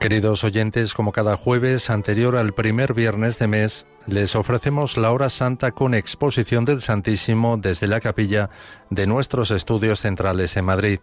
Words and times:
Queridos 0.00 0.42
oyentes, 0.44 0.94
como 0.94 1.12
cada 1.12 1.36
jueves 1.36 1.90
anterior 1.90 2.36
al 2.36 2.54
primer 2.54 2.94
viernes 2.94 3.38
de 3.38 3.48
mes, 3.48 3.86
les 4.06 4.34
ofrecemos 4.34 4.96
la 4.96 5.12
hora 5.12 5.28
santa 5.28 5.72
con 5.72 5.92
exposición 5.92 6.64
del 6.64 6.80
Santísimo 6.80 7.58
desde 7.58 7.86
la 7.86 8.00
capilla 8.00 8.48
de 8.88 9.06
nuestros 9.06 9.50
estudios 9.50 10.00
centrales 10.00 10.56
en 10.56 10.64
Madrid. 10.64 11.00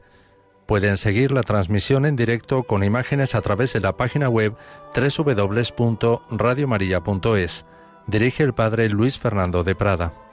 Pueden 0.66 0.98
seguir 0.98 1.32
la 1.32 1.44
transmisión 1.44 2.08
en 2.08 2.16
directo 2.16 2.64
con 2.64 2.84
imágenes 2.84 3.36
a 3.36 3.41
través 3.41 3.72
de 3.72 3.82
la 3.82 3.96
página 3.96 4.30
web 4.30 4.55
www.radiomaria.es. 4.96 7.66
Dirige 8.08 8.41
el 8.41 8.55
Padre 8.55 8.90
Luis 8.90 9.20
Fernando 9.20 9.64
de 9.64 9.76
Prada. 9.76 10.27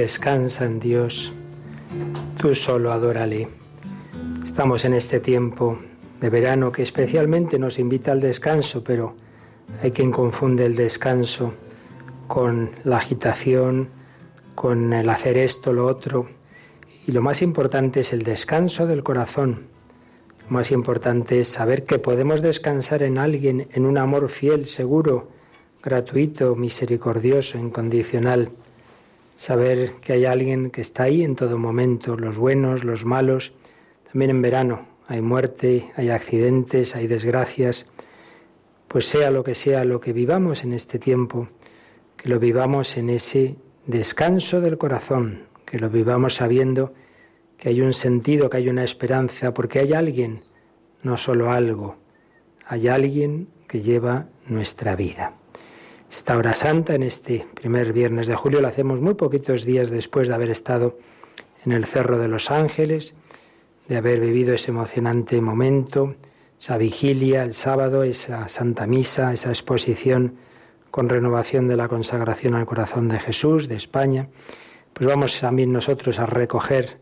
Descansa 0.00 0.64
en 0.64 0.80
Dios, 0.80 1.30
tú 2.38 2.54
solo 2.54 2.90
adórale. 2.90 3.48
Estamos 4.42 4.86
en 4.86 4.94
este 4.94 5.20
tiempo 5.20 5.78
de 6.22 6.30
verano 6.30 6.72
que 6.72 6.82
especialmente 6.82 7.58
nos 7.58 7.78
invita 7.78 8.12
al 8.12 8.20
descanso, 8.22 8.82
pero 8.82 9.14
hay 9.82 9.90
quien 9.90 10.10
confunde 10.10 10.64
el 10.64 10.74
descanso 10.74 11.52
con 12.28 12.70
la 12.82 12.96
agitación, 12.96 13.90
con 14.54 14.90
el 14.94 15.10
hacer 15.10 15.36
esto, 15.36 15.74
lo 15.74 15.86
otro. 15.86 16.30
Y 17.06 17.12
lo 17.12 17.20
más 17.20 17.42
importante 17.42 18.00
es 18.00 18.14
el 18.14 18.22
descanso 18.22 18.86
del 18.86 19.02
corazón. 19.02 19.66
Lo 20.46 20.50
más 20.50 20.72
importante 20.72 21.40
es 21.40 21.48
saber 21.48 21.84
que 21.84 21.98
podemos 21.98 22.40
descansar 22.40 23.02
en 23.02 23.18
alguien, 23.18 23.68
en 23.72 23.84
un 23.84 23.98
amor 23.98 24.30
fiel, 24.30 24.64
seguro, 24.64 25.28
gratuito, 25.82 26.56
misericordioso, 26.56 27.58
incondicional 27.58 28.50
saber 29.40 29.92
que 30.02 30.12
hay 30.12 30.26
alguien 30.26 30.70
que 30.70 30.82
está 30.82 31.04
ahí 31.04 31.24
en 31.24 31.34
todo 31.34 31.56
momento, 31.56 32.14
los 32.14 32.36
buenos, 32.36 32.84
los 32.84 33.06
malos, 33.06 33.54
también 34.12 34.32
en 34.32 34.42
verano 34.42 34.86
hay 35.08 35.22
muerte, 35.22 35.90
hay 35.96 36.10
accidentes, 36.10 36.94
hay 36.94 37.06
desgracias, 37.06 37.86
pues 38.86 39.06
sea 39.06 39.30
lo 39.30 39.42
que 39.42 39.54
sea 39.54 39.86
lo 39.86 39.98
que 39.98 40.12
vivamos 40.12 40.62
en 40.62 40.74
este 40.74 40.98
tiempo, 40.98 41.48
que 42.18 42.28
lo 42.28 42.38
vivamos 42.38 42.98
en 42.98 43.08
ese 43.08 43.56
descanso 43.86 44.60
del 44.60 44.76
corazón, 44.76 45.46
que 45.64 45.78
lo 45.78 45.88
vivamos 45.88 46.34
sabiendo 46.34 46.92
que 47.56 47.70
hay 47.70 47.80
un 47.80 47.94
sentido, 47.94 48.50
que 48.50 48.58
hay 48.58 48.68
una 48.68 48.84
esperanza, 48.84 49.54
porque 49.54 49.78
hay 49.78 49.94
alguien, 49.94 50.42
no 51.02 51.16
solo 51.16 51.50
algo, 51.50 51.96
hay 52.66 52.88
alguien 52.88 53.48
que 53.66 53.80
lleva 53.80 54.26
nuestra 54.46 54.96
vida. 54.96 55.39
Esta 56.10 56.36
hora 56.36 56.54
santa, 56.54 56.96
en 56.96 57.04
este 57.04 57.46
primer 57.54 57.92
viernes 57.92 58.26
de 58.26 58.34
julio, 58.34 58.60
la 58.60 58.68
hacemos 58.68 59.00
muy 59.00 59.14
poquitos 59.14 59.64
días 59.64 59.90
después 59.90 60.26
de 60.26 60.34
haber 60.34 60.50
estado 60.50 60.98
en 61.64 61.70
el 61.70 61.86
Cerro 61.86 62.18
de 62.18 62.26
los 62.26 62.50
Ángeles, 62.50 63.14
de 63.86 63.96
haber 63.96 64.18
vivido 64.18 64.52
ese 64.52 64.72
emocionante 64.72 65.40
momento, 65.40 66.16
esa 66.58 66.78
vigilia 66.78 67.44
el 67.44 67.54
sábado, 67.54 68.02
esa 68.02 68.48
Santa 68.48 68.88
Misa, 68.88 69.32
esa 69.32 69.50
exposición 69.50 70.34
con 70.90 71.08
renovación 71.08 71.68
de 71.68 71.76
la 71.76 71.86
consagración 71.86 72.56
al 72.56 72.66
corazón 72.66 73.06
de 73.06 73.20
Jesús 73.20 73.68
de 73.68 73.76
España. 73.76 74.28
Pues 74.92 75.06
vamos 75.06 75.38
también 75.38 75.72
nosotros 75.72 76.18
a 76.18 76.26
recoger 76.26 76.98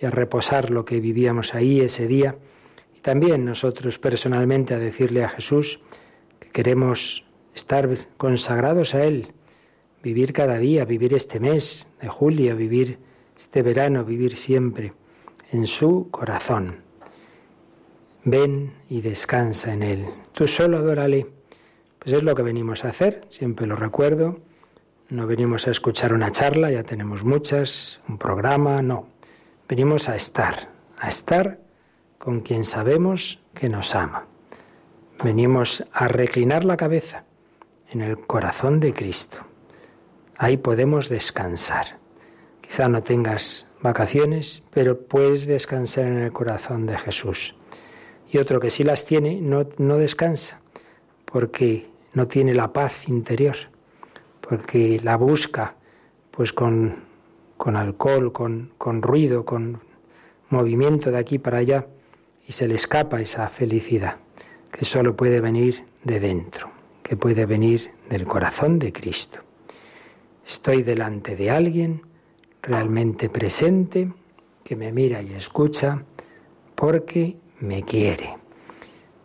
y 0.00 0.06
a 0.06 0.10
reposar 0.10 0.70
lo 0.70 0.84
que 0.84 0.98
vivíamos 0.98 1.54
ahí 1.54 1.80
ese 1.80 2.08
día 2.08 2.34
y 2.96 3.00
también 3.00 3.44
nosotros 3.44 4.00
personalmente 4.00 4.74
a 4.74 4.78
decirle 4.78 5.22
a 5.22 5.28
Jesús 5.28 5.80
que 6.40 6.50
queremos 6.50 7.27
estar 7.58 7.88
consagrados 8.16 8.94
a 8.94 9.04
Él, 9.04 9.32
vivir 10.02 10.32
cada 10.32 10.58
día, 10.58 10.84
vivir 10.84 11.12
este 11.12 11.40
mes 11.40 11.86
de 12.00 12.08
julio, 12.08 12.56
vivir 12.56 12.98
este 13.36 13.62
verano, 13.62 14.04
vivir 14.04 14.36
siempre 14.36 14.92
en 15.50 15.66
su 15.66 16.08
corazón. 16.10 16.82
Ven 18.24 18.74
y 18.88 19.00
descansa 19.00 19.72
en 19.72 19.82
él. 19.82 20.06
Tú 20.32 20.46
solo 20.46 20.78
adórale. 20.78 21.26
Pues 21.98 22.14
es 22.14 22.22
lo 22.22 22.34
que 22.34 22.42
venimos 22.42 22.84
a 22.84 22.90
hacer, 22.90 23.24
siempre 23.28 23.66
lo 23.66 23.74
recuerdo. 23.74 24.38
No 25.08 25.26
venimos 25.26 25.66
a 25.66 25.70
escuchar 25.70 26.12
una 26.12 26.30
charla, 26.30 26.70
ya 26.70 26.82
tenemos 26.82 27.24
muchas, 27.24 28.00
un 28.08 28.18
programa, 28.18 28.82
no. 28.82 29.08
Venimos 29.68 30.08
a 30.08 30.14
estar, 30.14 30.68
a 30.98 31.08
estar 31.08 31.58
con 32.18 32.40
quien 32.40 32.64
sabemos 32.64 33.40
que 33.54 33.68
nos 33.68 33.94
ama. 33.94 34.26
Venimos 35.24 35.84
a 35.92 36.06
reclinar 36.06 36.64
la 36.64 36.76
cabeza 36.76 37.24
en 37.90 38.00
el 38.00 38.18
corazón 38.18 38.80
de 38.80 38.92
Cristo. 38.92 39.38
Ahí 40.36 40.56
podemos 40.56 41.08
descansar. 41.08 41.98
Quizá 42.60 42.88
no 42.88 43.02
tengas 43.02 43.66
vacaciones, 43.82 44.62
pero 44.72 45.00
puedes 45.00 45.46
descansar 45.46 46.06
en 46.06 46.18
el 46.18 46.32
corazón 46.32 46.86
de 46.86 46.98
Jesús. 46.98 47.54
Y 48.30 48.38
otro 48.38 48.60
que 48.60 48.70
sí 48.70 48.84
las 48.84 49.04
tiene, 49.04 49.40
no, 49.40 49.66
no 49.78 49.96
descansa, 49.96 50.60
porque 51.24 51.88
no 52.12 52.28
tiene 52.28 52.54
la 52.54 52.72
paz 52.72 53.08
interior, 53.08 53.56
porque 54.40 55.00
la 55.02 55.16
busca 55.16 55.74
pues 56.30 56.52
con, 56.52 57.04
con 57.56 57.76
alcohol, 57.76 58.32
con, 58.32 58.72
con 58.78 59.02
ruido, 59.02 59.44
con 59.44 59.80
movimiento 60.50 61.10
de 61.10 61.18
aquí 61.18 61.38
para 61.38 61.58
allá, 61.58 61.86
y 62.46 62.52
se 62.52 62.68
le 62.68 62.74
escapa 62.74 63.20
esa 63.20 63.48
felicidad 63.48 64.16
que 64.70 64.84
solo 64.84 65.16
puede 65.16 65.40
venir 65.40 65.84
de 66.04 66.20
dentro, 66.20 66.70
que 67.08 67.16
puede 67.16 67.46
venir 67.46 67.90
del 68.10 68.24
corazón 68.24 68.78
de 68.78 68.92
Cristo. 68.92 69.40
Estoy 70.46 70.82
delante 70.82 71.36
de 71.36 71.50
alguien 71.50 72.02
realmente 72.60 73.30
presente, 73.30 74.12
que 74.62 74.76
me 74.76 74.92
mira 74.92 75.22
y 75.22 75.32
escucha, 75.32 76.04
porque 76.74 77.38
me 77.60 77.82
quiere. 77.82 78.36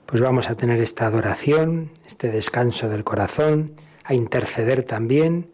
Pues 0.06 0.22
vamos 0.22 0.50
a 0.50 0.56
tener 0.56 0.80
esta 0.80 1.08
adoración, 1.08 1.92
este 2.06 2.32
descanso 2.32 2.88
del 2.88 3.04
corazón, 3.04 3.74
a 4.06 4.14
interceder 4.14 4.84
también. 4.84 5.52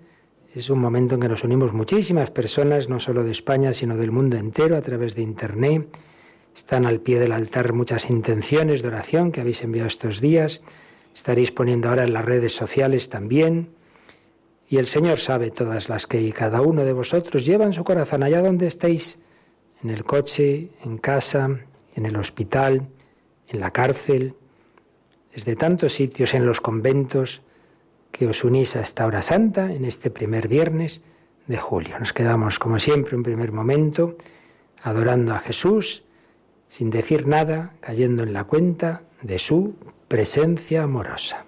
Es 0.54 0.70
un 0.70 0.78
momento 0.78 1.16
en 1.16 1.22
que 1.22 1.30
nos 1.30 1.44
unimos 1.44 1.74
muchísimas 1.74 2.30
personas, 2.30 2.90
no 2.90 3.00
solo 3.00 3.24
de 3.24 3.32
España, 3.32 3.74
sino 3.74 3.98
del 3.98 4.12
mundo 4.12 4.38
entero, 4.38 4.78
a 4.78 4.82
través 4.84 5.16
de 5.16 5.24
Internet. 5.24 5.98
Están 6.56 6.86
al 6.86 7.00
pie 7.00 7.20
del 7.20 7.32
altar 7.32 7.74
muchas 7.74 8.08
intenciones 8.08 8.84
de 8.84 8.90
oración 8.90 9.32
que 9.32 9.42
habéis 9.42 9.64
enviado 9.64 9.88
estos 9.88 10.22
días. 10.22 10.62
Estaréis 11.14 11.52
poniendo 11.52 11.90
ahora 11.90 12.04
en 12.04 12.14
las 12.14 12.26
redes 12.26 12.56
sociales 12.56 13.10
también. 13.10 13.70
Y 14.68 14.78
el 14.78 14.88
Señor 14.88 15.20
sabe 15.20 15.52
todas 15.52 15.90
las 15.90 16.06
que 16.06 16.32
cada 16.32 16.62
uno 16.62 16.86
de 16.86 16.94
vosotros 16.94 17.46
lleva 17.46 17.66
en 17.66 17.74
su 17.74 17.84
corazón, 17.84 18.24
allá 18.24 18.42
donde 18.42 18.68
estéis, 18.68 19.20
en 19.84 19.90
el 19.90 20.04
coche, 20.04 20.70
en 20.84 20.98
casa, 20.98 21.60
en 21.96 22.06
el 22.06 22.16
hospital, 22.16 22.88
en 23.48 23.60
la 23.60 23.72
cárcel, 23.72 24.36
desde 25.34 25.56
tantos 25.56 25.94
sitios, 25.94 26.34
en 26.34 26.46
los 26.46 26.62
conventos, 26.62 27.42
que 28.12 28.28
os 28.28 28.44
unís 28.44 28.76
a 28.76 28.82
esta 28.82 29.06
hora 29.06 29.22
santa, 29.22 29.72
en 29.72 29.86
este 29.86 30.10
primer 30.10 30.48
viernes 30.48 31.02
de 31.48 31.58
julio. 31.58 32.00
Nos 32.00 32.14
quedamos, 32.14 32.60
como 32.60 32.80
siempre, 32.80 33.16
un 33.16 33.24
primer 33.24 33.52
momento, 33.52 34.18
adorando 34.82 35.34
a 35.34 35.40
Jesús, 35.40 36.04
sin 36.68 36.90
decir 36.90 37.28
nada, 37.28 37.74
cayendo 37.80 38.24
en 38.24 38.34
la 38.34 38.44
cuenta 38.44 39.02
de 39.22 39.40
su 39.40 39.76
presencia 40.10 40.82
amorosa. 40.82 41.46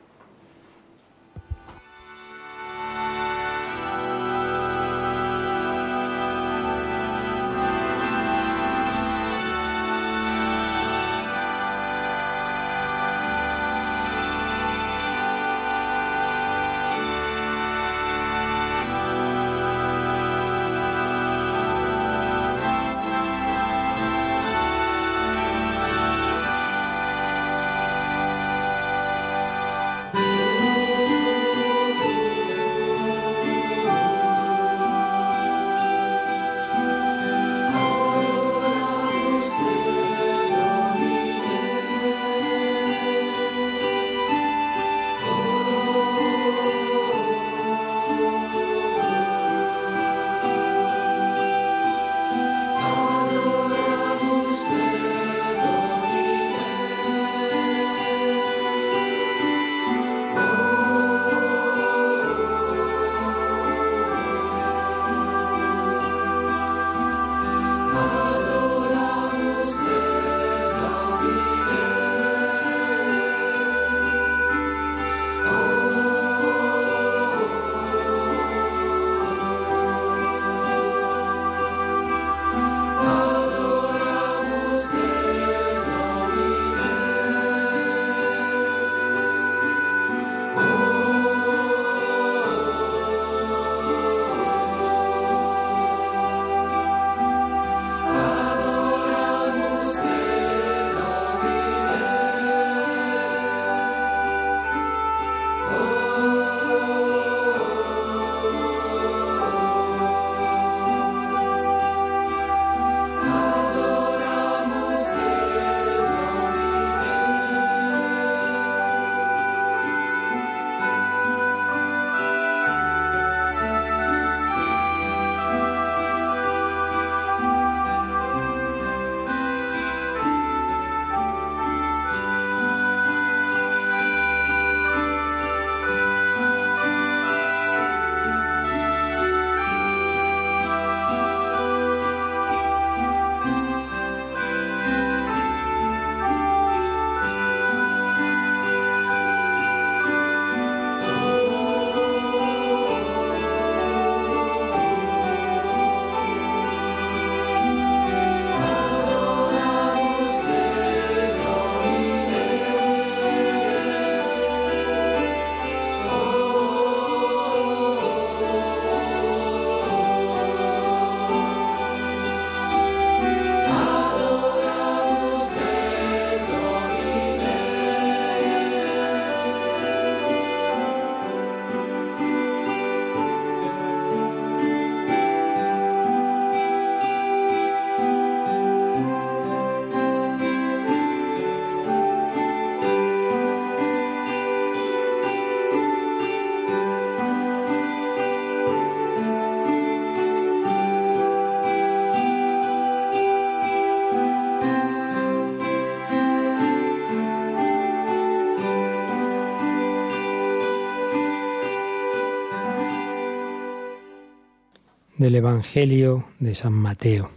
Del 215.21 215.35
Evangelio 215.35 216.25
de 216.39 216.55
San 216.55 216.73
Mateo. 216.73 217.29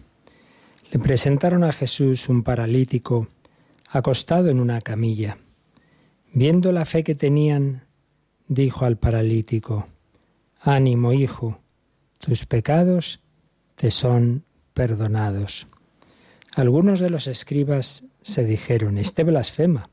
Le 0.90 0.98
presentaron 0.98 1.64
a 1.64 1.72
Jesús 1.72 2.30
un 2.30 2.42
paralítico 2.42 3.28
acostado 3.90 4.48
en 4.48 4.58
una 4.58 4.80
camilla. 4.80 5.36
Viendo 6.32 6.72
la 6.72 6.86
fe 6.86 7.04
que 7.04 7.14
tenían, 7.14 7.84
dijo 8.48 8.86
al 8.86 8.96
paralítico, 8.96 9.86
Ánimo, 10.60 11.12
hijo, 11.12 11.58
tus 12.20 12.46
pecados 12.46 13.20
te 13.74 13.90
son 13.90 14.44
perdonados. 14.72 15.66
Algunos 16.54 17.00
de 17.00 17.10
los 17.10 17.26
escribas 17.26 18.06
se 18.22 18.46
dijeron, 18.46 18.96
Este 18.96 19.24
blasfema. 19.24 19.90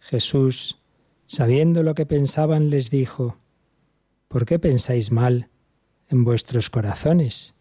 Jesús, 0.00 0.82
sabiendo 1.26 1.84
lo 1.84 1.94
que 1.94 2.04
pensaban, 2.04 2.68
les 2.68 2.90
dijo, 2.90 3.38
¿Por 4.26 4.44
qué 4.44 4.58
pensáis 4.58 5.12
mal 5.12 5.50
en 6.08 6.24
vuestros 6.24 6.70
corazones? 6.70 7.54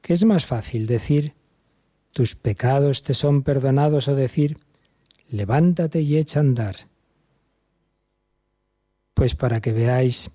¿Qué 0.00 0.12
es 0.12 0.24
más 0.24 0.46
fácil 0.46 0.86
decir, 0.86 1.34
tus 2.12 2.34
pecados 2.34 3.02
te 3.02 3.14
son 3.14 3.42
perdonados 3.42 4.08
o 4.08 4.14
decir, 4.14 4.58
levántate 5.28 6.00
y 6.00 6.16
echa 6.16 6.40
a 6.40 6.42
andar? 6.42 6.76
Pues 9.14 9.34
para 9.34 9.60
que 9.60 9.72
veáis 9.72 10.30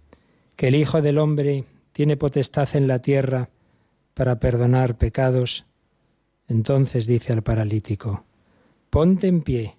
que 0.55 0.67
el 0.67 0.75
Hijo 0.75 1.01
del 1.01 1.17
Hombre 1.17 1.65
tiene 1.91 2.17
potestad 2.17 2.69
en 2.75 2.87
la 2.87 2.99
tierra 2.99 3.49
para 4.13 4.39
perdonar 4.39 4.97
pecados, 4.97 5.65
entonces 6.47 7.07
dice 7.07 7.33
al 7.33 7.41
paralítico, 7.41 8.23
ponte 8.89 9.27
en 9.27 9.41
pie, 9.41 9.75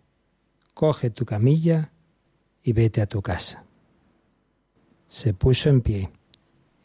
coge 0.75 1.11
tu 1.11 1.25
camilla 1.25 1.93
y 2.63 2.73
vete 2.73 3.01
a 3.01 3.07
tu 3.07 3.23
casa. 3.23 3.65
Se 5.07 5.33
puso 5.33 5.69
en 5.71 5.81
pie 5.81 6.11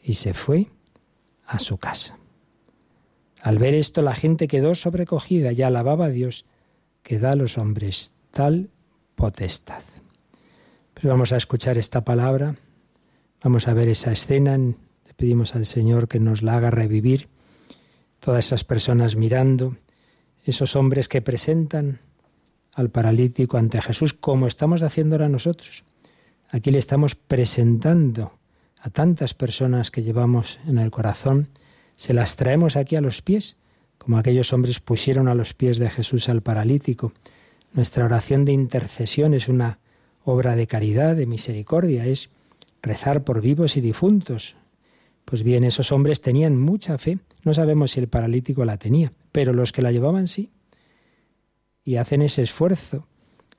y 0.02 0.14
se 0.14 0.34
fue 0.34 0.68
a 1.46 1.58
su 1.58 1.78
casa. 1.78 2.18
Al 3.40 3.58
ver 3.58 3.74
esto 3.74 4.02
la 4.02 4.14
gente 4.14 4.48
quedó 4.48 4.74
sobrecogida 4.74 5.52
y 5.52 5.62
alababa 5.62 6.06
a 6.06 6.10
Dios 6.10 6.44
que 7.02 7.18
da 7.18 7.32
a 7.32 7.36
los 7.36 7.58
hombres 7.58 8.12
tal 8.30 8.70
potestad. 9.14 9.82
Pues 10.94 11.04
vamos 11.06 11.32
a 11.32 11.36
escuchar 11.36 11.78
esta 11.78 12.04
palabra, 12.04 12.56
vamos 13.42 13.66
a 13.66 13.74
ver 13.74 13.88
esa 13.88 14.12
escena, 14.12 14.56
le 14.56 15.14
pedimos 15.16 15.54
al 15.54 15.66
Señor 15.66 16.08
que 16.08 16.20
nos 16.20 16.42
la 16.42 16.56
haga 16.56 16.70
revivir, 16.70 17.28
todas 18.20 18.46
esas 18.46 18.62
personas 18.62 19.16
mirando, 19.16 19.76
esos 20.44 20.76
hombres 20.76 21.08
que 21.08 21.22
presentan 21.22 22.00
al 22.74 22.90
paralítico 22.90 23.58
ante 23.58 23.82
Jesús 23.82 24.14
como 24.14 24.46
estamos 24.46 24.82
haciendo 24.82 25.16
ahora 25.16 25.28
nosotros. 25.28 25.84
Aquí 26.48 26.70
le 26.70 26.78
estamos 26.78 27.14
presentando 27.14 28.38
a 28.82 28.90
tantas 28.90 29.32
personas 29.32 29.92
que 29.92 30.02
llevamos 30.02 30.58
en 30.66 30.78
el 30.78 30.90
corazón, 30.90 31.48
se 31.94 32.12
las 32.14 32.34
traemos 32.34 32.76
aquí 32.76 32.96
a 32.96 33.00
los 33.00 33.22
pies, 33.22 33.56
como 33.96 34.18
aquellos 34.18 34.52
hombres 34.52 34.80
pusieron 34.80 35.28
a 35.28 35.36
los 35.36 35.54
pies 35.54 35.78
de 35.78 35.88
Jesús 35.88 36.28
al 36.28 36.42
paralítico. 36.42 37.12
Nuestra 37.72 38.04
oración 38.04 38.44
de 38.44 38.52
intercesión 38.52 39.34
es 39.34 39.46
una 39.46 39.78
obra 40.24 40.56
de 40.56 40.66
caridad, 40.66 41.14
de 41.14 41.26
misericordia, 41.26 42.06
es 42.06 42.30
rezar 42.82 43.22
por 43.22 43.40
vivos 43.40 43.76
y 43.76 43.80
difuntos. 43.80 44.56
Pues 45.24 45.44
bien, 45.44 45.62
esos 45.62 45.92
hombres 45.92 46.20
tenían 46.20 46.58
mucha 46.58 46.98
fe, 46.98 47.20
no 47.44 47.54
sabemos 47.54 47.92
si 47.92 48.00
el 48.00 48.08
paralítico 48.08 48.64
la 48.64 48.78
tenía, 48.78 49.12
pero 49.30 49.52
los 49.52 49.70
que 49.70 49.82
la 49.82 49.92
llevaban 49.92 50.26
sí, 50.26 50.50
y 51.84 51.96
hacen 51.96 52.22
ese 52.22 52.42
esfuerzo 52.42 53.06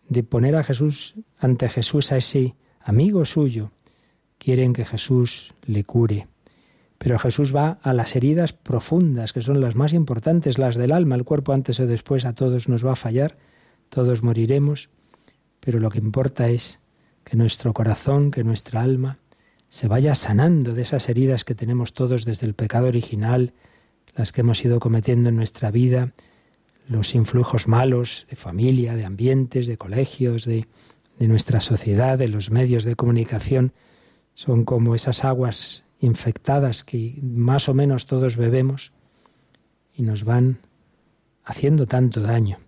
de 0.10 0.24
poner 0.24 0.58
a 0.58 0.64
Jesús 0.64 1.16
ante 1.40 1.70
Jesús 1.70 2.12
a 2.12 2.18
ese 2.18 2.56
amigo 2.82 3.24
suyo, 3.24 3.72
quieren 4.44 4.74
que 4.74 4.86
Jesús 4.86 5.54
le 5.66 5.84
cure. 5.84 6.28
Pero 6.98 7.18
Jesús 7.18 7.56
va 7.56 7.80
a 7.82 7.94
las 7.94 8.16
heridas 8.16 8.54
profundas, 8.54 9.34
que 9.34 9.42
son 9.42 9.62
las 9.62 9.76
más 9.76 9.94
importantes, 9.94 10.58
las 10.58 10.76
del 10.76 10.92
alma. 10.92 11.16
El 11.16 11.24
cuerpo 11.24 11.54
antes 11.54 11.80
o 11.80 11.88
después 11.88 12.26
a 12.26 12.34
todos 12.34 12.68
nos 12.68 12.86
va 12.86 12.94
a 12.94 12.98
fallar, 12.98 13.38
todos 13.90 14.24
moriremos, 14.24 14.90
pero 15.60 15.80
lo 15.80 15.90
que 15.90 16.00
importa 16.00 16.50
es 16.50 16.80
que 17.24 17.38
nuestro 17.38 17.74
corazón, 17.74 18.32
que 18.32 18.44
nuestra 18.44 18.82
alma, 18.82 19.18
se 19.70 19.88
vaya 19.88 20.14
sanando 20.14 20.74
de 20.74 20.82
esas 20.82 21.10
heridas 21.10 21.46
que 21.46 21.56
tenemos 21.56 21.94
todos 21.94 22.26
desde 22.26 22.46
el 22.46 22.54
pecado 22.54 22.88
original, 22.88 23.54
las 24.16 24.32
que 24.32 24.42
hemos 24.42 24.64
ido 24.64 24.80
cometiendo 24.80 25.30
en 25.30 25.36
nuestra 25.36 25.72
vida, 25.72 26.12
los 26.88 27.16
influjos 27.16 27.68
malos 27.68 28.28
de 28.30 28.36
familia, 28.36 28.96
de 28.96 29.06
ambientes, 29.06 29.68
de 29.68 29.78
colegios, 29.78 30.46
de, 30.46 30.68
de 31.18 31.28
nuestra 31.28 31.60
sociedad, 31.60 32.18
de 32.18 32.28
los 32.28 32.52
medios 32.52 32.84
de 32.84 32.96
comunicación, 32.96 33.74
son 34.36 34.66
como 34.66 34.96
esas 34.96 35.24
aguas 35.24 35.86
infectadas 36.00 36.84
que 36.84 37.20
más 37.22 37.70
o 37.70 37.74
menos 37.74 38.06
todos 38.06 38.38
bebemos 38.38 38.92
y 39.96 40.04
nos 40.04 40.24
van 40.24 40.60
haciendo 41.44 41.88
tanto 41.88 42.22
daño. 42.22 42.60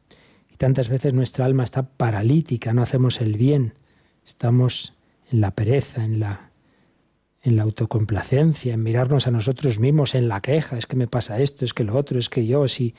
Y 0.52 0.58
tantas 0.58 0.90
veces 0.90 1.14
nuestra 1.14 1.46
alma 1.46 1.64
está 1.64 1.84
paralítica, 1.84 2.74
no 2.74 2.82
hacemos 2.82 3.20
el 3.20 3.38
bien, 3.38 3.74
estamos 4.26 4.94
en 5.32 5.42
la 5.42 5.52
pereza, 5.52 6.06
en 6.06 6.20
la 6.20 6.52
en 7.46 7.58
la 7.58 7.64
autocomplacencia, 7.64 8.74
en 8.74 8.82
mirarnos 8.82 9.28
a 9.28 9.32
nosotros 9.32 9.80
mismos, 9.80 10.16
en 10.16 10.28
la 10.28 10.42
queja, 10.42 10.80
es 10.80 10.88
que 10.88 10.96
me 10.96 11.08
pasa 11.08 11.40
esto, 11.40 11.64
es 11.64 11.76
que 11.76 11.84
lo 11.84 11.96
otro, 11.96 12.18
es 12.18 12.28
que 12.28 12.48
yo 12.48 12.68
sí, 12.68 12.96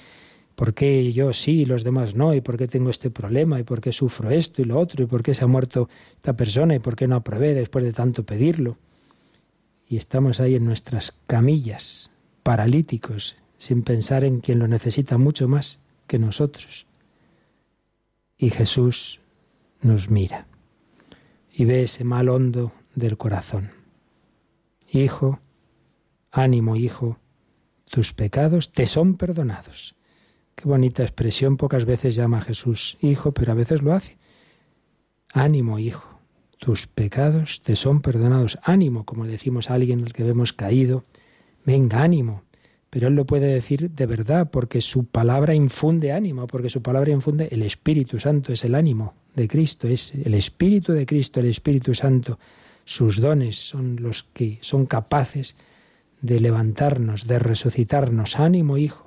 ¿por 0.56 0.75
qué 0.75 1.12
yo 1.12 1.32
sí 1.32 1.60
y 1.60 1.64
los 1.66 1.84
demás 1.84 2.16
no? 2.16 2.34
¿Y 2.34 2.40
por 2.40 2.56
qué 2.56 2.66
tengo 2.66 2.90
este 2.90 3.10
problema? 3.10 3.60
¿Y 3.60 3.62
por 3.62 3.80
qué 3.80 3.92
sufro 3.92 4.30
esto 4.30 4.62
y 4.62 4.64
lo 4.64 4.78
otro? 4.80 5.04
¿Y 5.04 5.06
por 5.06 5.22
qué 5.22 5.34
se 5.34 5.44
ha 5.44 5.46
muerto 5.46 5.88
esta 6.16 6.32
persona? 6.32 6.75
¿Y 6.75 6.80
por 6.80 6.96
qué 6.96 7.06
no 7.06 7.14
aprobé 7.14 7.54
después 7.54 7.84
de 7.84 7.92
tanto 7.92 8.25
pedirlo? 8.25 8.78
Y 9.88 9.98
estamos 9.98 10.40
ahí 10.40 10.56
en 10.56 10.64
nuestras 10.64 11.14
camillas, 11.28 12.10
paralíticos, 12.42 13.36
sin 13.58 13.82
pensar 13.82 14.25
en 14.25 14.40
quien 14.40 14.58
lo 14.58 14.66
necesita 14.66 15.18
mucho 15.18 15.46
más 15.46 15.78
que 16.06 16.18
nosotros. 16.18 16.86
Y 18.38 18.50
Jesús 18.50 19.20
nos 19.82 20.10
mira 20.10 20.46
y 21.52 21.64
ve 21.64 21.84
ese 21.84 22.04
mal 22.04 22.28
hondo 22.28 22.72
del 22.94 23.16
corazón. 23.16 23.70
Hijo, 24.90 25.40
ánimo, 26.30 26.76
hijo, 26.76 27.18
tus 27.90 28.12
pecados 28.12 28.72
te 28.72 28.86
son 28.86 29.16
perdonados. 29.16 29.95
Qué 30.56 30.66
bonita 30.66 31.02
expresión, 31.02 31.58
pocas 31.58 31.84
veces 31.84 32.16
llama 32.16 32.38
a 32.38 32.40
Jesús 32.40 32.96
hijo, 33.02 33.32
pero 33.32 33.52
a 33.52 33.54
veces 33.54 33.82
lo 33.82 33.92
hace. 33.92 34.16
Ánimo, 35.34 35.78
hijo, 35.78 36.18
tus 36.58 36.86
pecados 36.86 37.60
te 37.60 37.76
son 37.76 38.00
perdonados. 38.00 38.58
Ánimo, 38.62 39.04
como 39.04 39.26
decimos 39.26 39.70
a 39.70 39.75
alguien 39.75 40.02
al 40.02 40.14
que 40.14 40.25
vemos 40.25 40.54
caído. 40.54 41.04
Venga, 41.66 42.02
ánimo. 42.02 42.42
Pero 42.88 43.08
Él 43.08 43.14
lo 43.14 43.26
puede 43.26 43.48
decir 43.48 43.90
de 43.90 44.06
verdad, 44.06 44.50
porque 44.50 44.80
su 44.80 45.04
palabra 45.04 45.54
infunde 45.54 46.12
ánimo, 46.12 46.46
porque 46.46 46.70
su 46.70 46.80
palabra 46.80 47.12
infunde 47.12 47.48
el 47.50 47.60
Espíritu 47.62 48.18
Santo, 48.18 48.50
es 48.50 48.64
el 48.64 48.75
ánimo 48.75 49.12
de 49.34 49.48
Cristo, 49.48 49.88
es 49.88 50.14
el 50.14 50.32
Espíritu 50.32 50.94
de 50.94 51.04
Cristo, 51.04 51.40
el 51.40 51.46
Espíritu 51.46 51.94
Santo. 51.94 52.38
Sus 52.86 53.20
dones 53.20 53.58
son 53.58 53.96
los 54.00 54.22
que 54.32 54.58
son 54.62 54.86
capaces 54.86 55.54
de 56.22 56.40
levantarnos, 56.40 57.26
de 57.26 57.38
resucitarnos. 57.38 58.40
Ánimo, 58.40 58.78
hijo. 58.78 59.05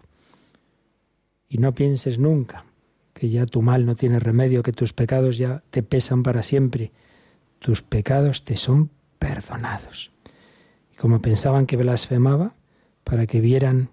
Y 1.50 1.58
no 1.58 1.74
pienses 1.74 2.20
nunca 2.20 2.65
que 3.13 3.29
ya 3.29 3.46
tu 3.46 3.62
mal 3.62 3.86
no 3.86 3.96
tiene 3.96 4.20
remedio, 4.20 4.63
que 4.63 4.72
tus 4.72 4.94
pecados 4.94 5.38
ya 5.38 5.62
te 5.72 5.84
pesan 5.84 6.24
para 6.24 6.41
siempre. 6.41 6.94
Tus 7.60 7.82
pecados 7.82 8.46
te 8.46 8.56
son 8.56 8.91
perdonados. 9.18 10.12
Y 10.94 10.96
como 10.96 11.20
pensaban 11.20 11.65
que 11.65 11.75
blasfemaba, 11.75 12.56
para 13.03 13.25
que 13.25 13.41
vieran 13.41 13.89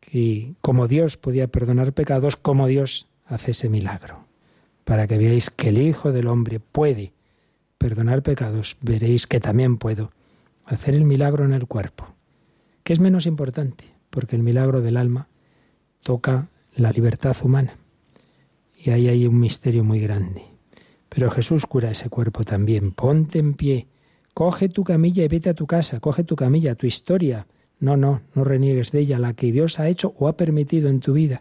que 0.00 0.54
como 0.60 0.86
Dios 0.86 1.16
podía 1.16 1.48
perdonar 1.48 1.92
pecados, 1.92 2.36
como 2.36 2.66
Dios 2.66 3.08
hace 3.26 3.52
ese 3.52 3.68
milagro. 3.68 4.26
Para 4.84 5.06
que 5.06 5.16
veáis 5.16 5.50
que 5.50 5.70
el 5.70 5.78
Hijo 5.78 6.12
del 6.12 6.26
Hombre 6.26 6.60
puede 6.60 7.12
perdonar 7.78 8.22
pecados, 8.22 8.76
veréis 8.80 9.26
que 9.26 9.40
también 9.40 9.78
puedo 9.78 10.12
hacer 10.66 10.94
el 10.94 11.04
milagro 11.04 11.44
en 11.44 11.52
el 11.52 11.66
cuerpo, 11.66 12.14
que 12.84 12.92
es 12.92 13.00
menos 13.00 13.26
importante, 13.26 13.84
porque 14.10 14.36
el 14.36 14.42
milagro 14.42 14.82
del 14.82 14.96
alma 14.96 15.28
toca 16.02 16.48
la 16.74 16.92
libertad 16.92 17.36
humana. 17.42 17.76
Y 18.76 18.90
ahí 18.90 19.08
hay 19.08 19.26
un 19.26 19.38
misterio 19.38 19.84
muy 19.84 20.00
grande. 20.00 20.44
Pero 21.08 21.30
Jesús 21.30 21.66
cura 21.66 21.90
ese 21.90 22.08
cuerpo 22.08 22.42
también. 22.42 22.92
Ponte 22.92 23.38
en 23.38 23.54
pie, 23.54 23.86
coge 24.34 24.68
tu 24.68 24.82
camilla 24.82 25.22
y 25.24 25.28
vete 25.28 25.50
a 25.50 25.54
tu 25.54 25.66
casa, 25.66 26.00
coge 26.00 26.24
tu 26.24 26.36
camilla, 26.36 26.74
tu 26.74 26.86
historia. 26.86 27.46
No, 27.80 27.96
no, 27.96 28.22
no 28.34 28.44
reniegues 28.44 28.92
de 28.92 29.00
ella, 29.00 29.18
la 29.18 29.34
que 29.34 29.52
Dios 29.52 29.78
ha 29.78 29.88
hecho 29.88 30.14
o 30.18 30.28
ha 30.28 30.36
permitido 30.36 30.88
en 30.88 31.00
tu 31.00 31.12
vida. 31.12 31.40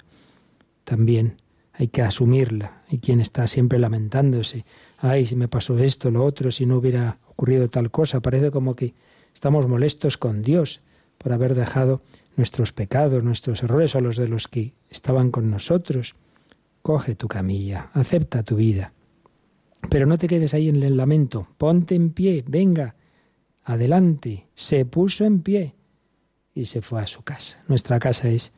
También 0.83 1.37
hay 1.73 1.87
que 1.87 2.01
asumirla. 2.01 2.83
Hay 2.89 2.99
quien 2.99 3.21
está 3.21 3.47
siempre 3.47 3.79
lamentándose. 3.79 4.65
Ay, 4.97 5.25
si 5.25 5.35
me 5.35 5.47
pasó 5.47 5.77
esto, 5.79 6.11
lo 6.11 6.23
otro, 6.25 6.51
si 6.51 6.65
no 6.65 6.77
hubiera 6.77 7.17
ocurrido 7.25 7.69
tal 7.69 7.91
cosa. 7.91 8.19
Parece 8.19 8.51
como 8.51 8.75
que 8.75 8.93
estamos 9.33 9.67
molestos 9.67 10.17
con 10.17 10.41
Dios 10.41 10.81
por 11.17 11.33
haber 11.33 11.55
dejado 11.55 12.01
nuestros 12.35 12.71
pecados, 12.71 13.23
nuestros 13.23 13.63
errores 13.63 13.95
o 13.95 14.01
los 14.01 14.17
de 14.17 14.27
los 14.27 14.47
que 14.47 14.73
estaban 14.89 15.31
con 15.31 15.49
nosotros. 15.49 16.15
Coge 16.81 17.15
tu 17.15 17.27
camilla, 17.27 17.91
acepta 17.93 18.43
tu 18.43 18.55
vida. 18.55 18.93
Pero 19.89 20.05
no 20.05 20.17
te 20.17 20.27
quedes 20.27 20.53
ahí 20.53 20.69
en 20.69 20.81
el 20.81 20.97
lamento, 20.97 21.47
ponte 21.57 21.95
en 21.95 22.11
pie, 22.11 22.43
venga, 22.47 22.95
adelante. 23.63 24.47
Se 24.53 24.85
puso 24.85 25.25
en 25.25 25.41
pie 25.41 25.75
y 26.53 26.65
se 26.65 26.81
fue 26.81 27.01
a 27.01 27.07
su 27.07 27.23
casa. 27.23 27.63
Nuestra 27.67 27.99
casa 27.99 28.29
es 28.29 28.51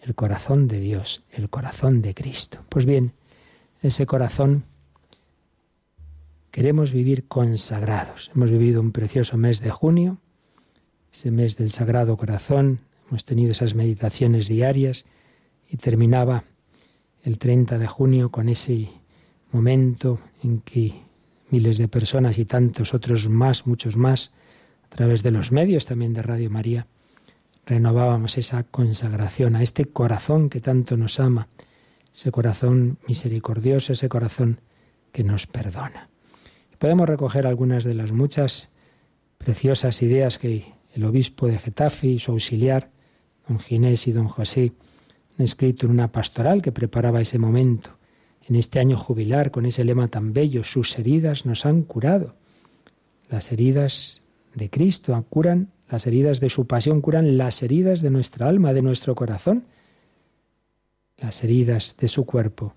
el 0.00 0.14
corazón 0.14 0.68
de 0.68 0.80
Dios, 0.80 1.24
el 1.30 1.48
corazón 1.48 2.02
de 2.02 2.14
Cristo. 2.14 2.64
Pues 2.68 2.86
bien, 2.86 3.12
ese 3.82 4.06
corazón 4.06 4.64
queremos 6.50 6.92
vivir 6.92 7.26
consagrados. 7.26 8.30
Hemos 8.34 8.50
vivido 8.50 8.80
un 8.80 8.92
precioso 8.92 9.36
mes 9.36 9.60
de 9.60 9.70
junio, 9.70 10.18
ese 11.12 11.30
mes 11.30 11.56
del 11.56 11.70
Sagrado 11.70 12.16
Corazón, 12.16 12.80
hemos 13.08 13.24
tenido 13.24 13.52
esas 13.52 13.74
meditaciones 13.74 14.48
diarias 14.48 15.04
y 15.68 15.76
terminaba 15.76 16.44
el 17.22 17.38
30 17.38 17.78
de 17.78 17.86
junio 17.86 18.30
con 18.30 18.48
ese 18.48 18.88
momento 19.52 20.20
en 20.42 20.60
que 20.60 20.94
miles 21.50 21.78
de 21.78 21.88
personas 21.88 22.38
y 22.38 22.44
tantos 22.44 22.94
otros 22.94 23.28
más, 23.28 23.66
muchos 23.66 23.96
más, 23.96 24.32
a 24.84 24.96
través 24.96 25.22
de 25.22 25.30
los 25.30 25.52
medios 25.52 25.86
también 25.86 26.12
de 26.12 26.22
Radio 26.22 26.50
María, 26.50 26.86
renovábamos 27.66 28.36
esa 28.36 28.64
consagración 28.64 29.56
a 29.56 29.62
este 29.62 29.86
corazón 29.86 30.50
que 30.50 30.60
tanto 30.60 30.96
nos 30.96 31.18
ama, 31.20 31.48
ese 32.12 32.30
corazón 32.30 32.98
misericordioso, 33.08 33.92
ese 33.92 34.08
corazón 34.08 34.60
que 35.12 35.24
nos 35.24 35.46
perdona. 35.46 36.08
Podemos 36.78 37.08
recoger 37.08 37.46
algunas 37.46 37.84
de 37.84 37.94
las 37.94 38.12
muchas 38.12 38.68
preciosas 39.38 40.02
ideas 40.02 40.38
que 40.38 40.73
el 40.94 41.04
obispo 41.04 41.46
de 41.46 41.58
Getafe 41.58 42.06
y 42.06 42.18
su 42.18 42.32
auxiliar, 42.32 42.90
don 43.48 43.58
Ginés 43.58 44.06
y 44.06 44.12
don 44.12 44.28
José, 44.28 44.72
han 45.36 45.44
escrito 45.44 45.86
en 45.86 45.92
una 45.92 46.12
pastoral 46.12 46.62
que 46.62 46.72
preparaba 46.72 47.20
ese 47.20 47.38
momento, 47.38 47.90
en 48.48 48.56
este 48.56 48.78
año 48.78 48.96
jubilar, 48.96 49.50
con 49.50 49.66
ese 49.66 49.84
lema 49.84 50.08
tan 50.08 50.32
bello, 50.32 50.64
sus 50.64 50.98
heridas 50.98 51.46
nos 51.46 51.66
han 51.66 51.82
curado. 51.82 52.34
Las 53.28 53.52
heridas 53.52 54.22
de 54.54 54.70
Cristo 54.70 55.24
curan 55.28 55.70
las 55.90 56.06
heridas 56.06 56.40
de 56.40 56.48
su 56.48 56.66
pasión 56.66 57.00
curan 57.00 57.36
las 57.36 57.62
heridas 57.62 58.00
de 58.00 58.10
nuestra 58.10 58.48
alma, 58.48 58.72
de 58.72 58.82
nuestro 58.82 59.14
corazón. 59.14 59.64
Las 61.18 61.44
heridas 61.44 61.96
de 61.98 62.08
su 62.08 62.24
cuerpo 62.24 62.74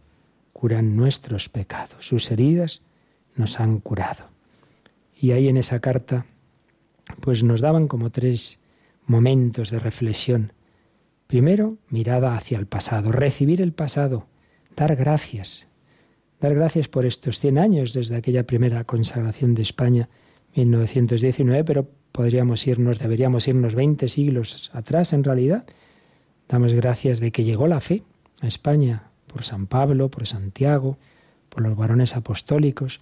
curan 0.53 0.95
nuestros 0.95 1.49
pecados. 1.49 2.05
Sus 2.05 2.29
heridas 2.31 2.81
nos 3.35 3.59
han 3.59 3.79
curado. 3.79 4.25
Y 5.19 5.31
ahí 5.31 5.47
en 5.47 5.57
esa 5.57 5.79
carta, 5.79 6.25
pues 7.21 7.43
nos 7.43 7.61
daban 7.61 7.87
como 7.87 8.09
tres 8.09 8.59
momentos 9.05 9.69
de 9.69 9.79
reflexión. 9.79 10.53
Primero, 11.27 11.77
mirada 11.89 12.35
hacia 12.35 12.57
el 12.57 12.67
pasado, 12.67 13.11
recibir 13.11 13.61
el 13.61 13.73
pasado, 13.73 14.27
dar 14.75 14.95
gracias. 14.95 15.67
Dar 16.39 16.53
gracias 16.53 16.87
por 16.87 17.05
estos 17.05 17.39
100 17.39 17.57
años 17.57 17.93
desde 17.93 18.15
aquella 18.15 18.43
primera 18.43 18.83
consagración 18.83 19.55
de 19.55 19.63
España, 19.63 20.09
1919, 20.55 21.63
pero 21.63 21.89
podríamos 22.11 22.65
irnos, 22.67 22.99
deberíamos 22.99 23.47
irnos 23.47 23.75
20 23.75 24.07
siglos 24.07 24.69
atrás 24.73 25.13
en 25.13 25.23
realidad. 25.23 25.65
Damos 26.47 26.73
gracias 26.73 27.19
de 27.19 27.31
que 27.31 27.43
llegó 27.43 27.67
la 27.67 27.81
fe 27.81 28.03
a 28.41 28.47
España 28.47 29.09
por 29.27 29.43
San 29.43 29.67
Pablo, 29.67 30.09
por 30.09 30.27
Santiago, 30.27 30.97
por 31.49 31.63
los 31.63 31.75
varones 31.75 32.15
apostólicos, 32.15 33.01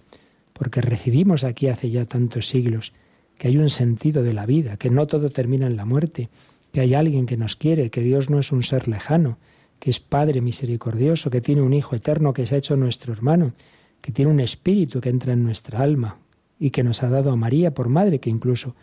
porque 0.52 0.80
recibimos 0.80 1.44
aquí 1.44 1.68
hace 1.68 1.90
ya 1.90 2.06
tantos 2.06 2.48
siglos 2.48 2.92
que 3.38 3.48
hay 3.48 3.58
un 3.58 3.70
sentido 3.70 4.22
de 4.22 4.32
la 4.32 4.46
vida, 4.46 4.76
que 4.76 4.90
no 4.90 5.06
todo 5.06 5.30
termina 5.30 5.66
en 5.66 5.76
la 5.76 5.84
muerte, 5.84 6.28
que 6.72 6.80
hay 6.80 6.94
alguien 6.94 7.26
que 7.26 7.36
nos 7.36 7.56
quiere, 7.56 7.90
que 7.90 8.00
Dios 8.00 8.30
no 8.30 8.38
es 8.38 8.52
un 8.52 8.62
ser 8.62 8.88
lejano, 8.88 9.38
que 9.78 9.90
es 9.90 10.00
Padre 10.00 10.40
misericordioso, 10.40 11.30
que 11.30 11.40
tiene 11.40 11.62
un 11.62 11.74
Hijo 11.74 11.96
eterno 11.96 12.32
que 12.32 12.46
se 12.46 12.54
ha 12.54 12.58
hecho 12.58 12.76
nuestro 12.76 13.12
hermano, 13.12 13.52
que 14.00 14.12
tiene 14.12 14.30
un 14.30 14.40
Espíritu 14.40 15.00
que 15.00 15.10
entra 15.10 15.32
en 15.32 15.44
nuestra 15.44 15.80
alma 15.80 16.18
y 16.58 16.70
que 16.70 16.82
nos 16.82 17.02
ha 17.02 17.08
dado 17.08 17.30
a 17.30 17.36
María 17.36 17.72
por 17.72 17.88
madre, 17.88 18.18
que 18.18 18.30
incluso 18.30 18.74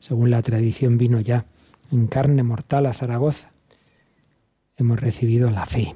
según 0.00 0.30
la 0.30 0.42
tradición 0.42 0.98
vino 0.98 1.20
ya 1.20 1.46
en 1.90 2.06
carne 2.06 2.42
mortal 2.42 2.86
a 2.86 2.92
Zaragoza. 2.92 3.52
Hemos 4.76 5.00
recibido 5.00 5.50
la 5.50 5.66
fe 5.66 5.94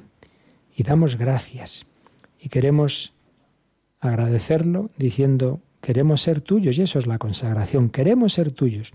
y 0.75 0.83
damos 0.83 1.17
gracias 1.17 1.85
y 2.39 2.49
queremos 2.49 3.13
agradecerlo 3.99 4.91
diciendo 4.97 5.59
queremos 5.87 6.21
ser 6.21 6.41
tuyos 6.41 6.77
y 6.77 6.81
eso 6.81 6.99
es 6.99 7.07
la 7.07 7.17
consagración, 7.17 7.89
queremos 7.89 8.33
ser 8.33 8.51
tuyos. 8.51 8.91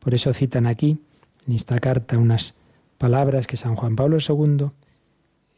Por 0.00 0.14
eso 0.14 0.34
citan 0.34 0.66
aquí 0.66 0.98
en 1.46 1.52
esta 1.54 1.78
carta 1.78 2.18
unas 2.18 2.56
palabras 2.98 3.46
que 3.46 3.56
San 3.56 3.76
Juan 3.76 3.94
Pablo 3.94 4.18
II 4.18 4.70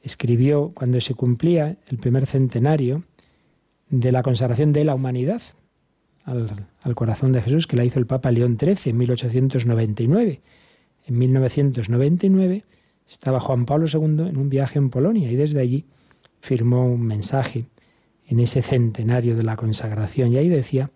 escribió 0.02 0.72
cuando 0.74 1.00
se 1.00 1.14
cumplía 1.14 1.78
el 1.86 1.96
primer 1.96 2.26
centenario 2.26 3.04
de 3.88 4.12
la 4.12 4.22
consagración 4.22 4.74
de 4.74 4.84
la 4.84 4.94
humanidad, 4.94 5.40
al, 6.24 6.94
corazón 6.94 7.32
de 7.32 7.40
Jesús 7.40 7.66
que 7.66 7.76
la 7.76 7.84
hizo 7.86 7.98
el 7.98 8.06
Papa 8.06 8.30
León 8.30 8.58
XIII 8.60 8.90
en 8.90 8.98
1899. 8.98 10.42
En 11.06 11.18
1999 11.18 12.64
estaba 13.08 13.40
Juan 13.40 13.64
Pablo 13.64 13.86
II 13.90 14.28
en 14.28 14.36
un 14.36 14.50
viaje 14.50 14.78
en 14.78 14.90
Polonia 14.90 15.32
y 15.32 15.36
desde 15.36 15.58
allí 15.58 15.86
firmó 16.40 16.84
un 16.84 17.00
mensaje 17.00 17.64
en 18.26 18.40
ese 18.40 18.62
centenario 18.62 19.36
de 19.36 19.42
la 19.42 19.56
consagración 19.56 20.32
y 20.32 20.36
ahí 20.36 20.48
decía 20.48 20.90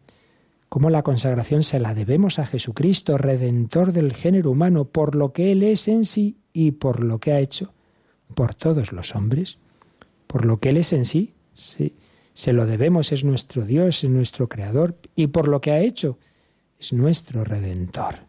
cómo 0.68 0.90
la 0.90 1.02
consagración 1.02 1.62
se 1.62 1.80
la 1.80 1.94
debemos 1.94 2.38
a 2.38 2.46
Jesucristo, 2.46 3.18
redentor 3.18 3.92
del 3.92 4.12
género 4.12 4.50
humano, 4.50 4.84
por 4.84 5.14
lo 5.14 5.32
que 5.32 5.52
Él 5.52 5.62
es 5.62 5.88
en 5.88 6.04
sí 6.04 6.36
y 6.52 6.72
por 6.72 7.02
lo 7.02 7.18
que 7.18 7.32
ha 7.32 7.40
hecho 7.40 7.72
por 8.34 8.54
todos 8.54 8.92
los 8.92 9.14
hombres, 9.14 9.58
por 10.26 10.44
lo 10.44 10.58
que 10.58 10.70
Él 10.70 10.76
es 10.76 10.92
en 10.92 11.04
sí, 11.04 11.34
sí 11.54 11.94
se 12.34 12.52
lo 12.52 12.66
debemos, 12.66 13.12
es 13.12 13.24
nuestro 13.24 13.64
Dios, 13.64 14.02
es 14.02 14.10
nuestro 14.10 14.48
Creador 14.48 14.96
y 15.14 15.26
por 15.26 15.48
lo 15.48 15.60
que 15.60 15.72
ha 15.72 15.80
hecho 15.80 16.18
es 16.78 16.92
nuestro 16.92 17.44
Redentor. 17.44 18.20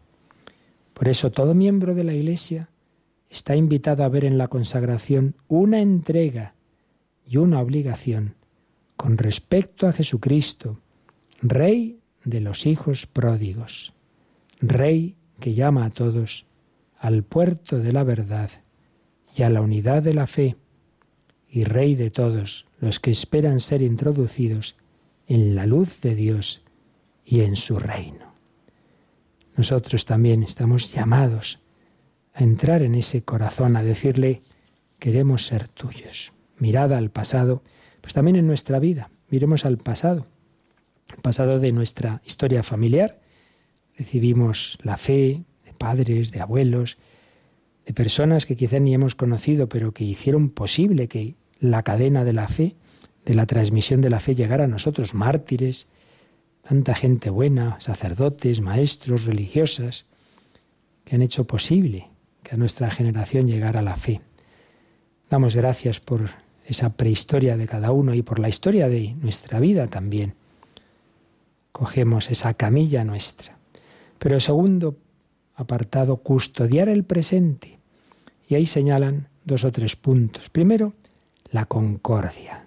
Por 0.92 1.08
eso 1.08 1.30
todo 1.30 1.54
miembro 1.54 1.94
de 1.94 2.04
la 2.04 2.12
Iglesia 2.12 2.68
está 3.30 3.56
invitado 3.56 4.04
a 4.04 4.08
ver 4.08 4.24
en 4.24 4.36
la 4.36 4.48
consagración 4.48 5.34
una 5.48 5.80
entrega 5.80 6.54
y 7.26 7.38
una 7.38 7.60
obligación 7.60 8.34
con 9.02 9.18
respecto 9.18 9.88
a 9.88 9.92
Jesucristo, 9.92 10.78
Rey 11.40 11.98
de 12.22 12.40
los 12.40 12.66
hijos 12.66 13.08
pródigos, 13.08 13.92
Rey 14.60 15.16
que 15.40 15.54
llama 15.54 15.86
a 15.86 15.90
todos 15.90 16.46
al 17.00 17.24
puerto 17.24 17.80
de 17.80 17.92
la 17.92 18.04
verdad 18.04 18.48
y 19.36 19.42
a 19.42 19.50
la 19.50 19.60
unidad 19.60 20.04
de 20.04 20.14
la 20.14 20.28
fe, 20.28 20.54
y 21.48 21.64
Rey 21.64 21.96
de 21.96 22.12
todos 22.12 22.68
los 22.78 23.00
que 23.00 23.10
esperan 23.10 23.58
ser 23.58 23.82
introducidos 23.82 24.76
en 25.26 25.56
la 25.56 25.66
luz 25.66 26.00
de 26.00 26.14
Dios 26.14 26.62
y 27.24 27.40
en 27.40 27.56
su 27.56 27.80
reino. 27.80 28.32
Nosotros 29.56 30.04
también 30.04 30.44
estamos 30.44 30.92
llamados 30.94 31.58
a 32.34 32.44
entrar 32.44 32.82
en 32.82 32.94
ese 32.94 33.24
corazón, 33.24 33.74
a 33.74 33.82
decirle, 33.82 34.42
queremos 35.00 35.44
ser 35.44 35.66
tuyos. 35.66 36.32
Mirada 36.58 36.98
al 36.98 37.10
pasado, 37.10 37.64
pues 38.02 38.12
también 38.12 38.36
en 38.36 38.46
nuestra 38.46 38.78
vida, 38.78 39.10
miremos 39.30 39.64
al 39.64 39.78
pasado, 39.78 40.26
el 41.08 41.22
pasado 41.22 41.58
de 41.58 41.72
nuestra 41.72 42.20
historia 42.26 42.62
familiar. 42.62 43.18
Recibimos 43.96 44.78
la 44.82 44.98
fe 44.98 45.44
de 45.64 45.72
padres, 45.72 46.32
de 46.32 46.40
abuelos, 46.40 46.98
de 47.86 47.94
personas 47.94 48.44
que 48.44 48.56
quizá 48.56 48.78
ni 48.78 48.92
hemos 48.92 49.14
conocido, 49.14 49.68
pero 49.68 49.92
que 49.92 50.04
hicieron 50.04 50.50
posible 50.50 51.08
que 51.08 51.36
la 51.60 51.82
cadena 51.82 52.24
de 52.24 52.32
la 52.32 52.48
fe, 52.48 52.76
de 53.24 53.34
la 53.34 53.46
transmisión 53.46 54.00
de 54.00 54.10
la 54.10 54.20
fe 54.20 54.34
llegar 54.34 54.60
a 54.60 54.68
nosotros, 54.68 55.14
mártires, 55.14 55.88
tanta 56.62 56.94
gente 56.94 57.30
buena, 57.30 57.76
sacerdotes, 57.80 58.60
maestros, 58.60 59.24
religiosas, 59.24 60.06
que 61.04 61.16
han 61.16 61.22
hecho 61.22 61.46
posible 61.46 62.08
que 62.42 62.54
a 62.54 62.58
nuestra 62.58 62.90
generación 62.90 63.46
llegara 63.46 63.82
la 63.82 63.96
fe. 63.96 64.20
Damos 65.30 65.54
gracias 65.54 66.00
por 66.00 66.30
esa 66.66 66.90
prehistoria 66.90 67.56
de 67.56 67.66
cada 67.66 67.92
uno 67.92 68.14
y 68.14 68.22
por 68.22 68.38
la 68.38 68.48
historia 68.48 68.88
de 68.88 69.14
nuestra 69.20 69.60
vida 69.60 69.88
también. 69.88 70.34
Cogemos 71.72 72.30
esa 72.30 72.54
camilla 72.54 73.04
nuestra. 73.04 73.56
Pero 74.18 74.38
segundo 74.40 74.96
apartado, 75.54 76.18
custodiar 76.18 76.88
el 76.88 77.04
presente. 77.04 77.78
Y 78.48 78.54
ahí 78.54 78.66
señalan 78.66 79.28
dos 79.44 79.64
o 79.64 79.72
tres 79.72 79.96
puntos. 79.96 80.50
Primero, 80.50 80.92
la 81.50 81.66
concordia. 81.66 82.66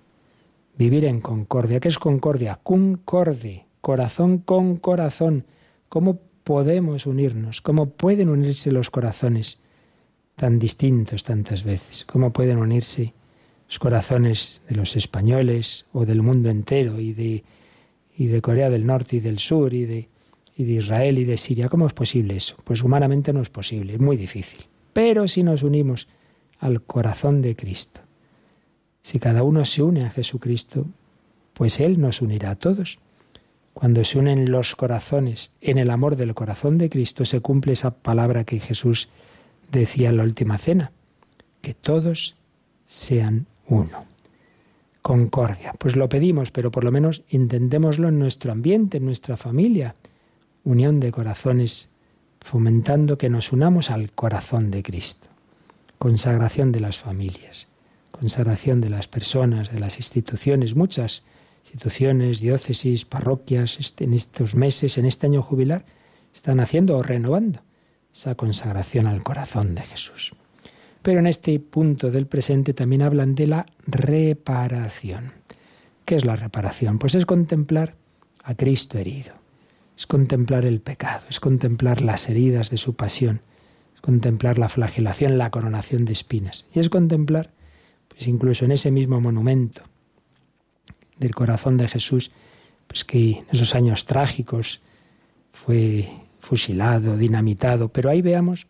Vivir 0.78 1.06
en 1.06 1.22
concordia. 1.22 1.80
¿Qué 1.80 1.88
es 1.88 2.00
concordia? 2.00 2.60
Concorde, 2.62 3.66
corazón 3.82 4.40
con 4.40 4.78
corazón. 4.78 5.46
¿Cómo 5.90 6.20
podemos 6.44 7.06
unirnos? 7.06 7.62
¿Cómo 7.62 7.90
pueden 7.90 8.30
unirse 8.30 8.72
los 8.72 8.90
corazones 8.90 9.60
tan 10.36 10.60
distintos 10.60 11.24
tantas 11.24 11.64
veces? 11.64 12.06
¿Cómo 12.06 12.34
pueden 12.34 12.58
unirse 12.58 13.14
los 13.67 13.80
corazones 13.80 14.62
de 14.69 14.75
los 14.75 14.95
españoles 14.95 15.86
o 15.91 16.06
del 16.06 16.21
mundo 16.21 16.49
entero 16.49 16.99
y 16.99 17.13
de, 17.13 17.43
y 18.17 18.28
de 18.28 18.41
Corea 18.41 18.69
del 18.69 18.86
Norte 18.86 19.17
y 19.17 19.19
del 19.19 19.39
Sur 19.39 19.73
y 19.73 19.86
de, 19.86 20.10
y 20.56 20.63
de 20.63 20.73
Israel 20.73 21.17
y 21.19 21.25
de 21.25 21.38
Siria? 21.38 21.69
¿Cómo 21.69 21.88
es 21.88 21.93
posible 21.93 22.36
eso? 22.36 22.56
Pues 22.63 22.84
humanamente 22.84 23.34
no 23.34 23.41
es 23.41 23.49
posible, 23.49 23.93
es 23.93 23.99
muy 23.99 24.17
difícil. 24.17 24.65
Pero 24.93 25.28
si 25.28 25.43
nos 25.43 25.63
unimos 25.63 26.08
al 26.60 26.82
corazón 26.82 27.41
de 27.41 27.56
Cristo, 27.56 28.01
si 29.01 29.19
cada 29.19 29.43
uno 29.43 29.65
se 29.65 29.84
une 29.84 30.06
a 30.06 30.10
Jesucristo, 30.10 30.86
pues 31.54 31.80
Él 31.80 31.99
nos 31.99 32.21
unirá 32.21 32.51
a 32.51 32.56
todos. 32.56 32.99
Cuando 33.73 34.04
se 34.04 34.17
unen 34.17 34.51
los 34.51 34.75
corazones 34.75 35.51
en 35.62 35.78
el 35.78 35.89
amor 35.89 36.15
del 36.15 36.34
corazón 36.34 36.78
de 36.78 36.89
Cristo, 36.89 37.25
se 37.25 37.41
cumple 37.41 37.73
esa 37.73 37.91
palabra 37.91 38.45
que 38.45 38.60
Jesús 38.60 39.10
decía 39.71 40.10
en 40.10 40.17
la 40.17 40.23
última 40.23 40.58
cena, 40.58 40.91
que 41.62 41.73
todos 41.73 42.36
sean 42.86 43.47
uno. 43.67 44.06
Concordia. 45.01 45.73
Pues 45.78 45.95
lo 45.95 46.10
pedimos, 46.10 46.51
pero 46.51 46.71
por 46.71 46.84
lo 46.84 46.91
menos 46.91 47.23
intentémoslo 47.30 48.08
en 48.08 48.17
nuestro 48.17 48.51
ambiente, 48.51 48.97
en 48.97 49.06
nuestra 49.06 49.38
familia. 49.38 49.95
Unión 50.63 50.99
de 50.99 51.12
corazones, 51.12 51.89
fomentando 52.41 53.17
que 53.17 53.30
nos 53.30 53.51
unamos 53.51 53.91
al 53.91 54.12
corazón 54.12 54.71
de 54.71 54.82
Cristo. 54.82 55.28
Consagración 55.99 56.71
de 56.71 56.80
las 56.80 56.97
familias, 56.97 57.67
consagración 58.12 58.82
de 58.82 58.89
las 58.89 59.08
personas, 59.08 59.71
de 59.71 59.80
las 59.80 59.97
instituciones, 59.97 60.75
muchas 60.75 61.23
instituciones, 61.63 62.39
diócesis, 62.39 63.06
parroquias, 63.06 63.80
este, 63.80 64.06
en 64.06 64.13
estos 64.13 64.56
meses, 64.56 64.97
en 64.97 65.06
este 65.06 65.28
año 65.28 65.41
jubilar, 65.41 65.86
están 66.34 66.60
haciendo 66.60 66.97
o 66.97 67.04
renovando 67.04 67.62
esa 68.13 68.36
consagración 68.36 69.08
al 69.08 69.23
corazón 69.23 69.75
de 69.75 69.84
Jesús. 69.84 70.34
Pero 71.06 71.20
en 71.20 71.28
este 71.28 71.60
punto 71.60 72.10
del 72.10 72.26
presente 72.26 72.74
también 72.74 73.04
hablan 73.04 73.36
de 73.36 73.46
la 73.46 73.68
reparación. 73.86 75.34
¿Qué 76.04 76.15
es 76.15 76.26
la 76.26 76.36
reparación? 76.36 76.98
Pues 76.98 77.13
es 77.13 77.28
contemplar 77.28 77.94
a 78.44 78.56
Cristo 78.56 78.98
herido, 78.98 79.36
es 79.96 80.08
contemplar 80.08 80.65
el 80.65 80.82
pecado, 80.82 81.24
es 81.30 81.39
contemplar 81.39 82.02
las 82.02 82.28
heridas 82.28 82.72
de 82.72 82.80
su 82.80 82.96
pasión, 82.96 83.41
es 83.94 84.02
contemplar 84.02 84.58
la 84.58 84.68
flagelación, 84.68 85.38
la 85.38 85.52
coronación 85.52 86.06
de 86.06 86.13
espinas, 86.13 86.65
y 86.74 86.80
es 86.80 86.89
contemplar, 86.89 87.52
pues 88.08 88.28
incluso 88.28 88.65
en 88.65 88.72
ese 88.72 88.89
mismo 88.89 89.22
monumento 89.22 89.84
del 91.20 91.36
corazón 91.36 91.78
de 91.78 91.88
Jesús, 91.88 92.32
pues 92.88 93.06
que 93.06 93.30
en 93.30 93.46
esos 93.52 93.76
años 93.76 94.06
trágicos 94.06 94.82
fue 95.54 96.10
fusilado, 96.39 97.15
dinamitado, 97.15 97.89
pero 97.89 98.10
ahí 98.10 98.24
veamos 98.24 98.65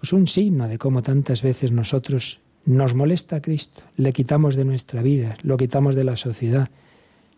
pues 0.00 0.14
un 0.14 0.26
signo 0.26 0.66
de 0.66 0.78
cómo 0.78 1.02
tantas 1.02 1.42
veces 1.42 1.72
nosotros 1.72 2.40
nos 2.64 2.94
molesta 2.94 3.36
a 3.36 3.42
Cristo, 3.42 3.82
le 3.96 4.12
quitamos 4.12 4.56
de 4.56 4.64
nuestra 4.64 5.02
vida, 5.02 5.36
lo 5.42 5.58
quitamos 5.58 5.94
de 5.94 6.04
la 6.04 6.16
sociedad, 6.16 6.70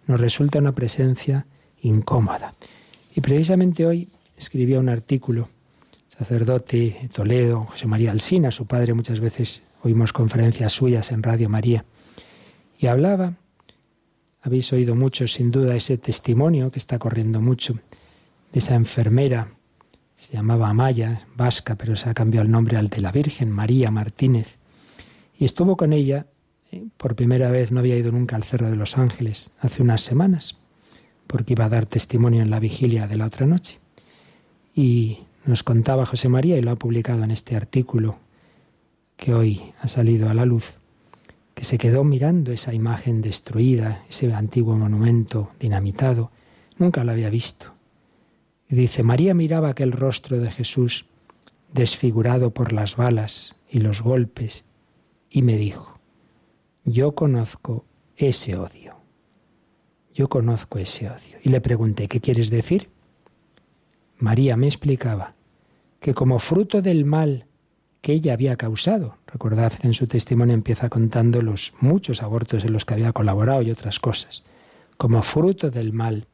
nos 0.06 0.20
resulta 0.20 0.60
una 0.60 0.72
presencia 0.72 1.46
incómoda. 1.80 2.54
Y 3.14 3.20
precisamente 3.20 3.84
hoy 3.84 4.08
escribía 4.36 4.78
un 4.78 4.88
artículo, 4.88 5.48
sacerdote 6.08 6.98
de 7.02 7.08
Toledo, 7.08 7.64
José 7.64 7.88
María 7.88 8.12
Alsina, 8.12 8.52
su 8.52 8.64
padre, 8.66 8.94
muchas 8.94 9.18
veces 9.18 9.64
oímos 9.82 10.12
conferencias 10.12 10.72
suyas 10.72 11.10
en 11.10 11.24
Radio 11.24 11.48
María, 11.48 11.84
y 12.78 12.86
hablaba, 12.86 13.34
habéis 14.40 14.72
oído 14.72 14.94
mucho 14.94 15.26
sin 15.26 15.50
duda 15.50 15.74
ese 15.74 15.98
testimonio 15.98 16.70
que 16.70 16.78
está 16.78 17.00
corriendo 17.00 17.40
mucho, 17.40 17.74
de 18.52 18.58
esa 18.60 18.76
enfermera 18.76 19.48
se 20.16 20.32
llamaba 20.32 20.68
Amaya, 20.68 21.26
vasca, 21.36 21.76
pero 21.76 21.96
se 21.96 22.08
ha 22.08 22.14
cambiado 22.14 22.44
el 22.44 22.52
nombre 22.52 22.76
al 22.76 22.88
de 22.88 23.00
la 23.00 23.12
Virgen, 23.12 23.50
María 23.50 23.90
Martínez, 23.90 24.58
y 25.36 25.44
estuvo 25.44 25.76
con 25.76 25.92
ella, 25.92 26.26
eh, 26.70 26.84
por 26.96 27.16
primera 27.16 27.50
vez 27.50 27.72
no 27.72 27.80
había 27.80 27.96
ido 27.96 28.12
nunca 28.12 28.36
al 28.36 28.44
Cerro 28.44 28.70
de 28.70 28.76
los 28.76 28.98
Ángeles, 28.98 29.52
hace 29.60 29.82
unas 29.82 30.02
semanas, 30.02 30.56
porque 31.26 31.54
iba 31.54 31.64
a 31.64 31.70
dar 31.70 31.86
testimonio 31.86 32.42
en 32.42 32.50
la 32.50 32.60
vigilia 32.60 33.06
de 33.06 33.16
la 33.16 33.26
otra 33.26 33.46
noche. 33.46 33.78
Y 34.74 35.20
nos 35.44 35.62
contaba 35.62 36.06
José 36.06 36.28
María, 36.28 36.56
y 36.56 36.62
lo 36.62 36.70
ha 36.70 36.76
publicado 36.76 37.24
en 37.24 37.30
este 37.30 37.56
artículo 37.56 38.18
que 39.16 39.34
hoy 39.34 39.62
ha 39.80 39.88
salido 39.88 40.28
a 40.28 40.34
la 40.34 40.44
luz, 40.44 40.74
que 41.54 41.64
se 41.64 41.78
quedó 41.78 42.04
mirando 42.04 42.52
esa 42.52 42.74
imagen 42.74 43.22
destruida, 43.22 44.04
ese 44.08 44.32
antiguo 44.32 44.76
monumento 44.76 45.50
dinamitado, 45.58 46.30
nunca 46.78 47.04
lo 47.04 47.12
había 47.12 47.30
visto 47.30 47.72
dice, 48.76 49.02
María 49.02 49.34
miraba 49.34 49.70
aquel 49.70 49.92
rostro 49.92 50.38
de 50.38 50.50
Jesús 50.50 51.06
desfigurado 51.72 52.50
por 52.50 52.72
las 52.72 52.96
balas 52.96 53.56
y 53.68 53.80
los 53.80 54.02
golpes 54.02 54.64
y 55.30 55.42
me 55.42 55.56
dijo, 55.56 55.98
yo 56.84 57.14
conozco 57.14 57.84
ese 58.16 58.56
odio. 58.56 58.96
Yo 60.14 60.28
conozco 60.28 60.78
ese 60.78 61.08
odio. 61.08 61.38
Y 61.42 61.48
le 61.48 61.60
pregunté, 61.60 62.06
¿qué 62.08 62.20
quieres 62.20 62.50
decir? 62.50 62.90
María 64.18 64.56
me 64.56 64.66
explicaba 64.66 65.34
que 66.00 66.14
como 66.14 66.38
fruto 66.38 66.82
del 66.82 67.04
mal 67.04 67.46
que 68.02 68.12
ella 68.12 68.34
había 68.34 68.56
causado, 68.56 69.16
recordad 69.26 69.72
que 69.72 69.86
en 69.86 69.94
su 69.94 70.06
testimonio 70.06 70.54
empieza 70.54 70.88
contando 70.88 71.40
los 71.40 71.72
muchos 71.80 72.22
abortos 72.22 72.64
en 72.64 72.72
los 72.72 72.84
que 72.84 72.94
había 72.94 73.12
colaborado 73.12 73.62
y 73.62 73.70
otras 73.70 74.00
cosas, 74.00 74.42
como 74.98 75.22
fruto 75.22 75.70
del 75.70 75.92
mal 75.92 76.26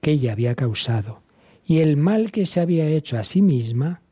que 0.00 0.10
ella 0.12 0.32
había 0.32 0.54
causado, 0.54 1.22
y 1.66 1.78
el 1.78 1.96
mal 1.96 2.30
que 2.30 2.46
se 2.46 2.60
había 2.60 2.86
hecho 2.86 3.18
a 3.18 3.24
sí 3.24 3.40
misma, 3.40 4.02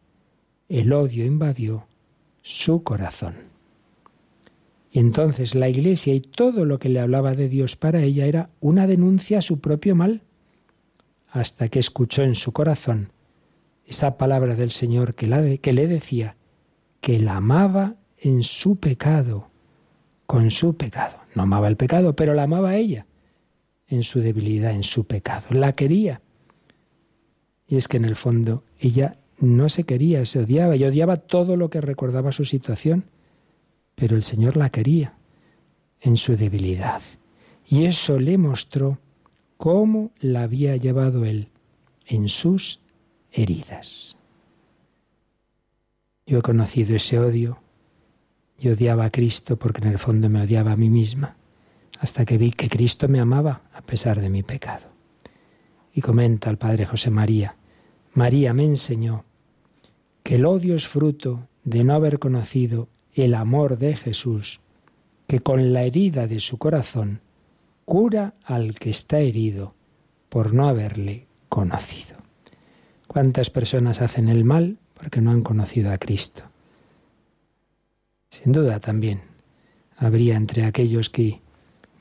el 0.68 0.92
odio 0.92 1.24
invadió 1.24 1.86
su 2.40 2.82
corazón. 2.82 3.34
Y 4.90 4.98
entonces 4.98 5.54
la 5.54 5.68
Iglesia 5.68 6.14
y 6.14 6.20
todo 6.20 6.64
lo 6.64 6.78
que 6.78 6.88
le 6.88 7.00
hablaba 7.00 7.34
de 7.34 7.48
Dios 7.48 7.76
para 7.76 8.02
ella 8.02 8.26
era 8.26 8.50
una 8.60 8.86
denuncia 8.86 9.38
a 9.38 9.42
su 9.42 9.60
propio 9.60 9.94
mal, 9.94 10.22
hasta 11.30 11.68
que 11.68 11.78
escuchó 11.78 12.22
en 12.22 12.34
su 12.34 12.52
corazón 12.52 13.10
esa 13.86 14.16
palabra 14.16 14.54
del 14.54 14.70
Señor 14.70 15.14
que, 15.14 15.26
le 15.26 15.86
decía 15.86 16.36
que 17.00 17.18
la 17.18 17.36
amaba 17.36 17.96
en 18.18 18.42
su 18.42 18.76
pecado, 18.76 19.50
con 20.26 20.50
su 20.50 20.76
pecado. 20.76 21.16
No 21.34 21.42
amaba 21.42 21.68
el 21.68 21.76
pecado, 21.76 22.16
pero 22.16 22.32
la 22.32 22.44
amaba 22.44 22.70
a 22.70 22.76
ella 22.76 23.06
en 23.88 24.02
su 24.02 24.20
debilidad, 24.20 24.70
en 24.72 24.84
su 24.84 25.04
pecado. 25.04 25.44
La 25.50 25.74
quería 25.74 26.21
y 27.72 27.78
es 27.78 27.88
que 27.88 27.96
en 27.96 28.04
el 28.04 28.16
fondo 28.16 28.64
ella 28.78 29.16
no 29.38 29.70
se 29.70 29.84
quería, 29.84 30.26
se 30.26 30.40
odiaba 30.40 30.76
y 30.76 30.84
odiaba 30.84 31.16
todo 31.16 31.56
lo 31.56 31.70
que 31.70 31.80
recordaba 31.80 32.30
su 32.30 32.44
situación. 32.44 33.04
Pero 33.94 34.14
el 34.14 34.22
Señor 34.22 34.58
la 34.58 34.68
quería 34.68 35.14
en 36.02 36.18
su 36.18 36.36
debilidad. 36.36 37.00
Y 37.66 37.86
eso 37.86 38.18
le 38.18 38.36
mostró 38.36 38.98
cómo 39.56 40.10
la 40.20 40.42
había 40.42 40.76
llevado 40.76 41.24
Él 41.24 41.48
en 42.04 42.28
sus 42.28 42.80
heridas. 43.30 44.18
Yo 46.26 46.40
he 46.40 46.42
conocido 46.42 46.94
ese 46.94 47.18
odio. 47.18 47.58
Yo 48.58 48.72
odiaba 48.72 49.06
a 49.06 49.10
Cristo 49.10 49.56
porque 49.56 49.80
en 49.80 49.88
el 49.88 49.98
fondo 49.98 50.28
me 50.28 50.42
odiaba 50.42 50.72
a 50.72 50.76
mí 50.76 50.90
misma, 50.90 51.36
hasta 52.00 52.26
que 52.26 52.36
vi 52.36 52.50
que 52.50 52.68
Cristo 52.68 53.08
me 53.08 53.18
amaba 53.18 53.62
a 53.72 53.80
pesar 53.80 54.20
de 54.20 54.28
mi 54.28 54.42
pecado. 54.42 54.88
Y 55.94 56.02
comenta 56.02 56.50
el 56.50 56.58
Padre 56.58 56.84
José 56.84 57.10
María, 57.10 57.56
María 58.14 58.52
me 58.52 58.64
enseñó 58.64 59.24
que 60.22 60.36
el 60.36 60.46
odio 60.46 60.74
es 60.74 60.86
fruto 60.86 61.48
de 61.64 61.84
no 61.84 61.94
haber 61.94 62.18
conocido 62.18 62.88
el 63.14 63.34
amor 63.34 63.78
de 63.78 63.96
Jesús, 63.96 64.60
que 65.26 65.40
con 65.40 65.72
la 65.72 65.84
herida 65.84 66.26
de 66.26 66.40
su 66.40 66.58
corazón 66.58 67.20
cura 67.84 68.34
al 68.44 68.74
que 68.74 68.90
está 68.90 69.18
herido 69.18 69.74
por 70.28 70.52
no 70.54 70.68
haberle 70.68 71.26
conocido. 71.48 72.16
¿Cuántas 73.06 73.50
personas 73.50 74.00
hacen 74.00 74.28
el 74.28 74.44
mal 74.44 74.78
porque 74.94 75.20
no 75.20 75.30
han 75.30 75.42
conocido 75.42 75.90
a 75.90 75.98
Cristo? 75.98 76.44
Sin 78.30 78.52
duda 78.52 78.80
también 78.80 79.22
habría 79.96 80.36
entre 80.36 80.64
aquellos 80.64 81.10
que 81.10 81.40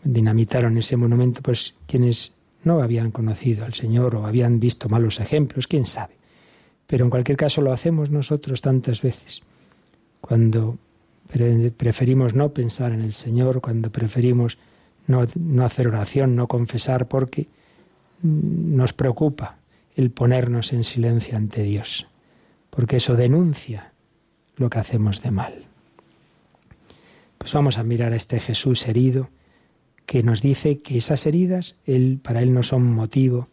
dinamitaron 0.03 0.77
ese 0.77 0.97
monumento, 0.97 1.41
pues 1.41 1.75
quienes 1.87 2.33
no 2.63 2.81
habían 2.81 3.11
conocido 3.11 3.65
al 3.65 3.73
Señor 3.73 4.15
o 4.15 4.25
habían 4.25 4.59
visto 4.59 4.89
malos 4.89 5.19
ejemplos, 5.19 5.67
quién 5.67 5.85
sabe. 5.85 6.15
Pero 6.87 7.05
en 7.05 7.09
cualquier 7.09 7.37
caso 7.37 7.61
lo 7.61 7.71
hacemos 7.71 8.09
nosotros 8.09 8.61
tantas 8.61 9.01
veces, 9.01 9.41
cuando 10.19 10.77
preferimos 11.77 12.33
no 12.33 12.49
pensar 12.49 12.91
en 12.91 13.01
el 13.01 13.13
Señor, 13.13 13.61
cuando 13.61 13.91
preferimos 13.91 14.57
no, 15.07 15.25
no 15.35 15.65
hacer 15.65 15.87
oración, 15.87 16.35
no 16.35 16.47
confesar, 16.47 17.07
porque 17.07 17.47
nos 18.21 18.93
preocupa 18.93 19.57
el 19.95 20.11
ponernos 20.11 20.73
en 20.73 20.83
silencio 20.83 21.37
ante 21.37 21.63
Dios, 21.63 22.07
porque 22.69 22.97
eso 22.97 23.15
denuncia 23.15 23.93
lo 24.57 24.69
que 24.69 24.79
hacemos 24.79 25.21
de 25.21 25.31
mal. 25.31 25.65
Pues 27.37 27.53
vamos 27.53 27.77
a 27.77 27.83
mirar 27.83 28.13
a 28.13 28.17
este 28.17 28.39
Jesús 28.39 28.87
herido, 28.87 29.29
que 30.05 30.23
nos 30.23 30.41
dice 30.41 30.81
que 30.81 30.97
esas 30.97 31.25
heridas 31.25 31.77
él, 31.85 32.19
para 32.21 32.41
Él 32.41 32.53
no 32.53 32.63
son 32.63 32.83
motivo 32.93 33.47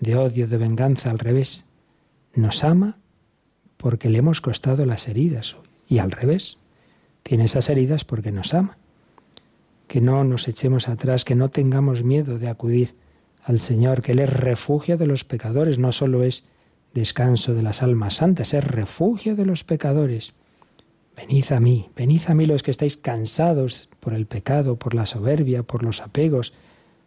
de 0.00 0.16
odio, 0.16 0.48
de 0.48 0.58
venganza, 0.58 1.10
al 1.10 1.18
revés. 1.18 1.64
Nos 2.34 2.64
ama 2.64 2.98
porque 3.76 4.08
le 4.08 4.18
hemos 4.18 4.40
costado 4.40 4.86
las 4.86 5.08
heridas 5.08 5.56
y 5.86 5.98
al 5.98 6.10
revés. 6.10 6.58
Tiene 7.22 7.44
esas 7.44 7.68
heridas 7.70 8.04
porque 8.04 8.32
nos 8.32 8.54
ama. 8.54 8.76
Que 9.86 10.00
no 10.00 10.24
nos 10.24 10.48
echemos 10.48 10.88
atrás, 10.88 11.24
que 11.24 11.34
no 11.34 11.50
tengamos 11.50 12.02
miedo 12.02 12.38
de 12.38 12.48
acudir 12.48 12.94
al 13.42 13.60
Señor, 13.60 14.02
que 14.02 14.12
Él 14.12 14.20
es 14.20 14.32
refugio 14.32 14.96
de 14.96 15.06
los 15.06 15.24
pecadores, 15.24 15.78
no 15.78 15.92
solo 15.92 16.22
es 16.22 16.44
descanso 16.94 17.54
de 17.54 17.62
las 17.62 17.82
almas 17.82 18.14
santas, 18.14 18.54
es 18.54 18.64
refugio 18.64 19.36
de 19.36 19.44
los 19.44 19.64
pecadores. 19.64 20.34
Venid 21.16 21.52
a 21.52 21.60
mí, 21.60 21.90
venid 21.94 22.22
a 22.26 22.34
mí 22.34 22.44
los 22.44 22.62
que 22.62 22.70
estáis 22.70 22.96
cansados 22.96 23.88
por 24.00 24.14
el 24.14 24.26
pecado, 24.26 24.76
por 24.76 24.94
la 24.94 25.06
soberbia, 25.06 25.62
por 25.62 25.82
los 25.82 26.00
apegos, 26.00 26.52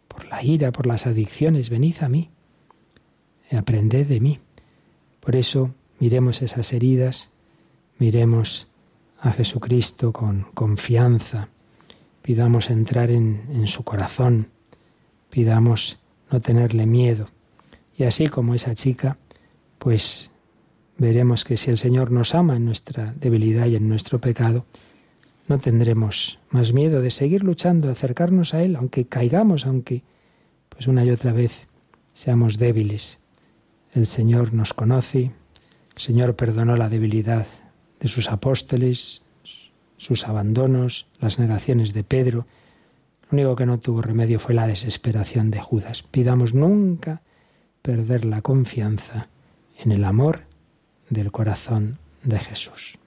por 0.08 0.26
la 0.26 0.42
ira, 0.42 0.72
por 0.72 0.86
las 0.86 1.06
adicciones, 1.06 1.68
venid 1.68 1.96
a 2.00 2.08
mí, 2.08 2.30
aprended 3.50 4.06
de 4.06 4.20
mí. 4.20 4.38
Por 5.20 5.36
eso 5.36 5.74
miremos 6.00 6.42
esas 6.42 6.72
heridas, 6.72 7.30
miremos 7.98 8.68
a 9.20 9.32
Jesucristo 9.32 10.12
con 10.12 10.46
confianza, 10.54 11.48
pidamos 12.22 12.70
entrar 12.70 13.10
en, 13.10 13.42
en 13.50 13.66
su 13.66 13.84
corazón, 13.84 14.48
pidamos 15.28 15.98
no 16.30 16.40
tenerle 16.40 16.86
miedo. 16.86 17.28
Y 17.96 18.04
así 18.04 18.28
como 18.28 18.54
esa 18.54 18.74
chica, 18.74 19.18
pues 19.78 20.30
veremos 20.98 21.44
que 21.44 21.56
si 21.56 21.70
el 21.70 21.78
Señor 21.78 22.10
nos 22.10 22.34
ama 22.34 22.56
en 22.56 22.64
nuestra 22.64 23.14
debilidad 23.18 23.66
y 23.66 23.76
en 23.76 23.88
nuestro 23.88 24.20
pecado, 24.20 24.66
no 25.46 25.58
tendremos 25.58 26.38
más 26.50 26.72
miedo 26.72 27.00
de 27.00 27.10
seguir 27.10 27.42
luchando, 27.42 27.90
acercarnos 27.90 28.52
a 28.52 28.62
Él, 28.62 28.76
aunque 28.76 29.06
caigamos, 29.06 29.64
aunque 29.64 30.02
pues 30.68 30.86
una 30.86 31.04
y 31.04 31.10
otra 31.10 31.32
vez 31.32 31.66
seamos 32.12 32.58
débiles. 32.58 33.18
El 33.94 34.06
Señor 34.06 34.52
nos 34.52 34.74
conoce, 34.74 35.32
el 35.96 36.02
Señor 36.02 36.36
perdonó 36.36 36.76
la 36.76 36.88
debilidad 36.88 37.46
de 38.00 38.08
sus 38.08 38.28
apóstoles, 38.28 39.22
sus 39.96 40.26
abandonos, 40.28 41.06
las 41.20 41.38
negaciones 41.38 41.94
de 41.94 42.04
Pedro. 42.04 42.46
Lo 43.30 43.38
único 43.38 43.56
que 43.56 43.66
no 43.66 43.78
tuvo 43.78 44.02
remedio 44.02 44.38
fue 44.38 44.54
la 44.54 44.66
desesperación 44.66 45.50
de 45.50 45.60
Judas. 45.60 46.02
Pidamos 46.02 46.54
nunca 46.54 47.22
perder 47.82 48.24
la 48.24 48.42
confianza 48.42 49.28
en 49.78 49.92
el 49.92 50.04
amor 50.04 50.47
del 51.10 51.32
corazón 51.32 51.98
de 52.22 52.38
Jesús. 52.38 52.98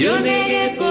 Yo 0.00 0.18
negué 0.18 0.70
por 0.78 0.89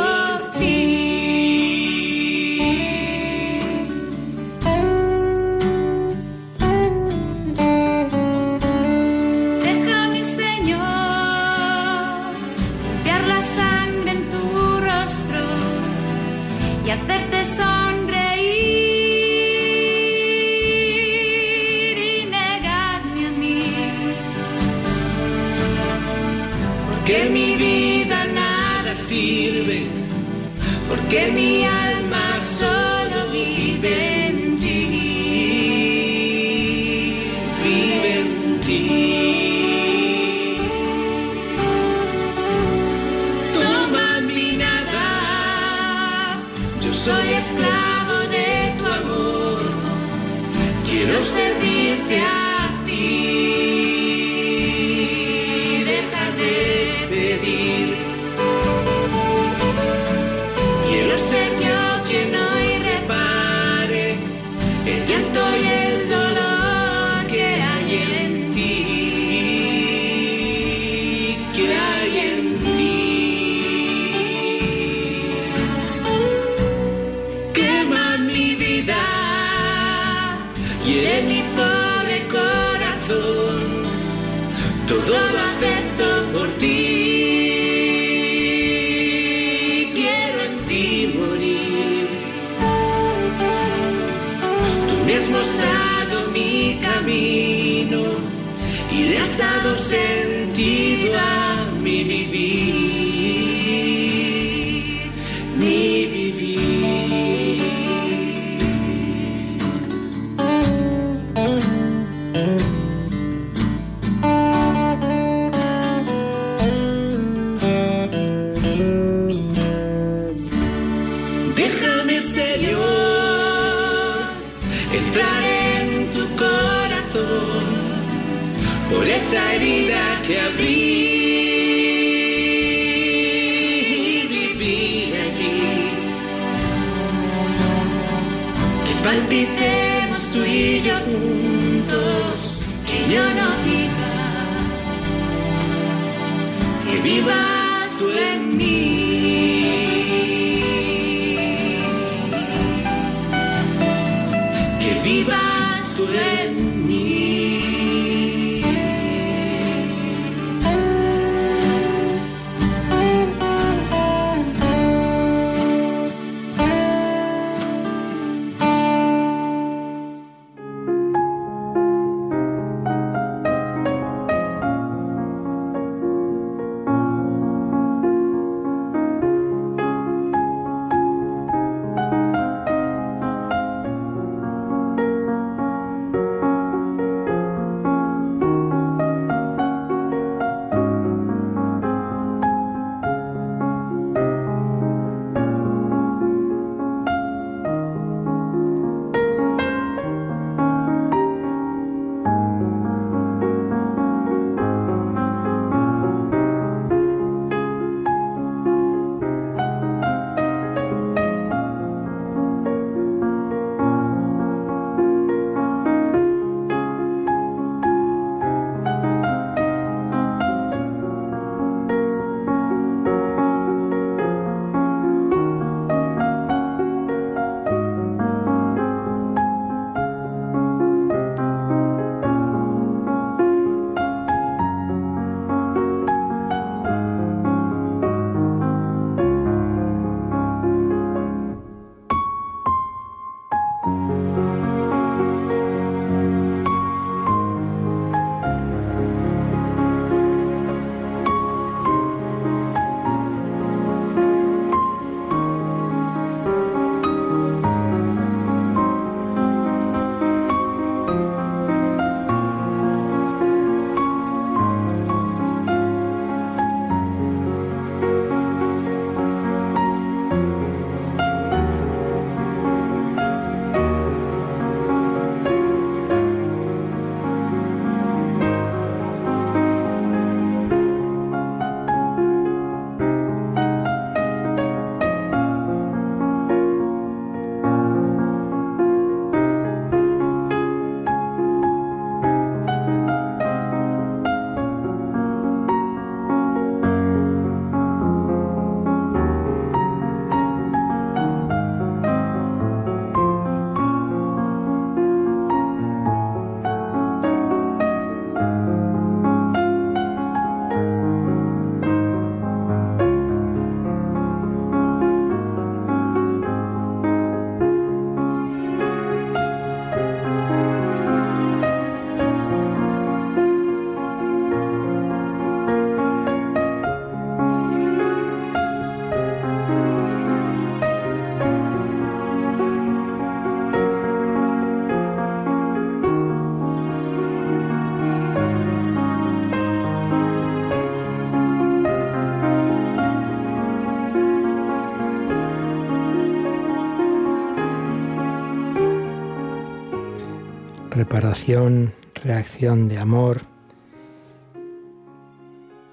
Reacción 351.20 352.88
de 352.88 352.98
amor. 352.98 353.42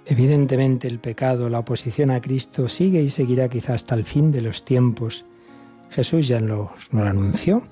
Evidentemente 0.04 0.86
el 0.86 1.00
pecado, 1.00 1.48
la 1.48 1.58
oposición 1.58 2.12
a 2.12 2.20
Cristo 2.20 2.68
sigue 2.68 3.02
y 3.02 3.10
seguirá 3.10 3.48
quizá 3.48 3.74
hasta 3.74 3.96
el 3.96 4.04
fin 4.04 4.30
de 4.30 4.40
los 4.40 4.64
tiempos. 4.64 5.24
Jesús 5.90 6.28
ya 6.28 6.40
nos, 6.40 6.92
lo 6.92 7.02
anunció. 7.02 7.64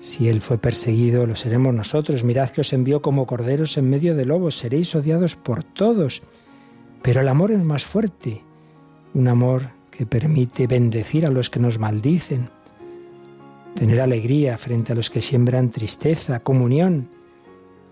Si 0.00 0.28
Él 0.28 0.40
fue 0.40 0.58
perseguido, 0.58 1.26
lo 1.26 1.36
seremos 1.36 1.72
nosotros. 1.74 2.24
Mirad 2.24 2.50
que 2.50 2.62
os 2.62 2.72
envió 2.72 3.02
como 3.02 3.24
corderos 3.24 3.78
en 3.78 3.88
medio 3.88 4.16
de 4.16 4.24
lobos, 4.24 4.56
seréis 4.56 4.92
odiados 4.96 5.36
por 5.36 5.62
todos. 5.62 6.22
Pero 7.02 7.20
el 7.20 7.28
amor 7.28 7.52
es 7.52 7.62
más 7.62 7.84
fuerte, 7.84 8.42
un 9.14 9.28
amor 9.28 9.70
que 9.92 10.06
permite 10.06 10.66
bendecir 10.66 11.24
a 11.24 11.30
los 11.30 11.50
que 11.50 11.60
nos 11.60 11.78
maldicen, 11.78 12.50
tener 13.74 14.00
alegría 14.00 14.58
frente 14.58 14.92
a 14.92 14.94
los 14.94 15.10
que 15.10 15.22
siembran 15.22 15.70
tristeza, 15.70 16.40
comunión, 16.40 17.08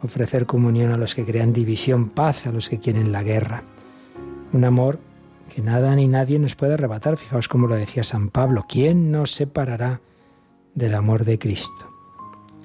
ofrecer 0.02 0.46
comunión 0.46 0.92
a 0.92 0.96
los 0.96 1.14
que 1.14 1.24
crean 1.24 1.52
división, 1.52 2.10
paz 2.10 2.46
a 2.46 2.52
los 2.52 2.68
que 2.68 2.78
quieren 2.78 3.12
la 3.12 3.22
guerra. 3.22 3.64
Un 4.52 4.64
amor 4.64 4.98
que 5.48 5.62
nada 5.62 5.94
ni 5.94 6.06
nadie 6.06 6.38
nos 6.38 6.54
puede 6.54 6.74
arrebatar. 6.74 7.16
Fijaos 7.16 7.48
como 7.48 7.66
lo 7.66 7.74
decía 7.74 8.04
San 8.04 8.30
Pablo, 8.30 8.64
¿quién 8.68 9.10
nos 9.10 9.32
separará 9.32 10.00
del 10.74 10.94
amor 10.94 11.24
de 11.24 11.38
Cristo? 11.38 11.90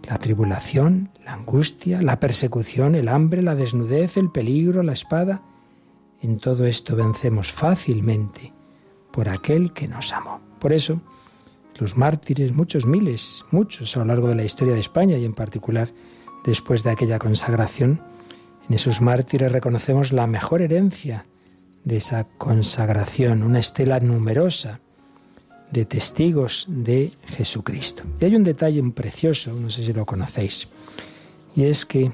La 0.08 0.19
tribulación, 0.19 1.10
la 1.25 1.34
angustia, 1.34 2.01
la 2.01 2.19
persecución, 2.19 2.95
el 2.95 3.10
hambre, 3.10 3.41
la 3.41 3.56
desnudez, 3.56 4.17
el 4.17 4.30
peligro, 4.30 4.84
la 4.84 4.93
espada. 4.93 5.41
En 6.21 6.38
todo 6.38 6.65
esto 6.65 6.95
vencemos 6.95 7.51
fácilmente 7.51 8.54
por 9.12 9.30
aquel 9.30 9.73
que 9.73 9.88
nos 9.88 10.13
amó. 10.13 10.41
Por 10.60 10.73
eso, 10.73 11.01
los 11.78 11.98
mártires, 11.98 12.54
muchos 12.54 12.86
miles, 12.86 13.46
muchos 13.52 13.96
a 13.96 14.00
lo 14.00 14.06
largo 14.06 14.28
de 14.28 14.36
la 14.36 14.44
historia 14.44 14.74
de 14.74 14.80
España 14.80 15.18
y 15.18 15.26
en 15.26 15.34
particular 15.34 15.89
después 16.45 16.84
de 16.84 16.91
aquella 16.91 17.20
consagración, 17.20 18.02
en 18.70 18.76
esos 18.76 19.02
mártires 19.02 19.52
reconocemos 19.52 20.12
la 20.12 20.28
mejor 20.28 20.62
herencia 20.62 21.26
de 21.84 21.97
esa 21.97 22.26
consagración, 22.38 23.43
una 23.43 23.60
estela 23.60 23.99
numerosa 23.99 24.80
de 25.72 25.86
testigos 25.86 26.66
de 26.70 27.12
Jesucristo. 27.28 28.04
Y 28.20 28.26
hay 28.26 28.36
un 28.36 28.43
detalle 28.43 28.82
precioso, 28.91 29.54
no 29.54 29.70
sé 29.70 29.86
si 29.86 29.93
lo 29.93 30.06
conocéis, 30.06 30.68
y 31.56 31.64
es 31.64 31.86
que 31.86 32.12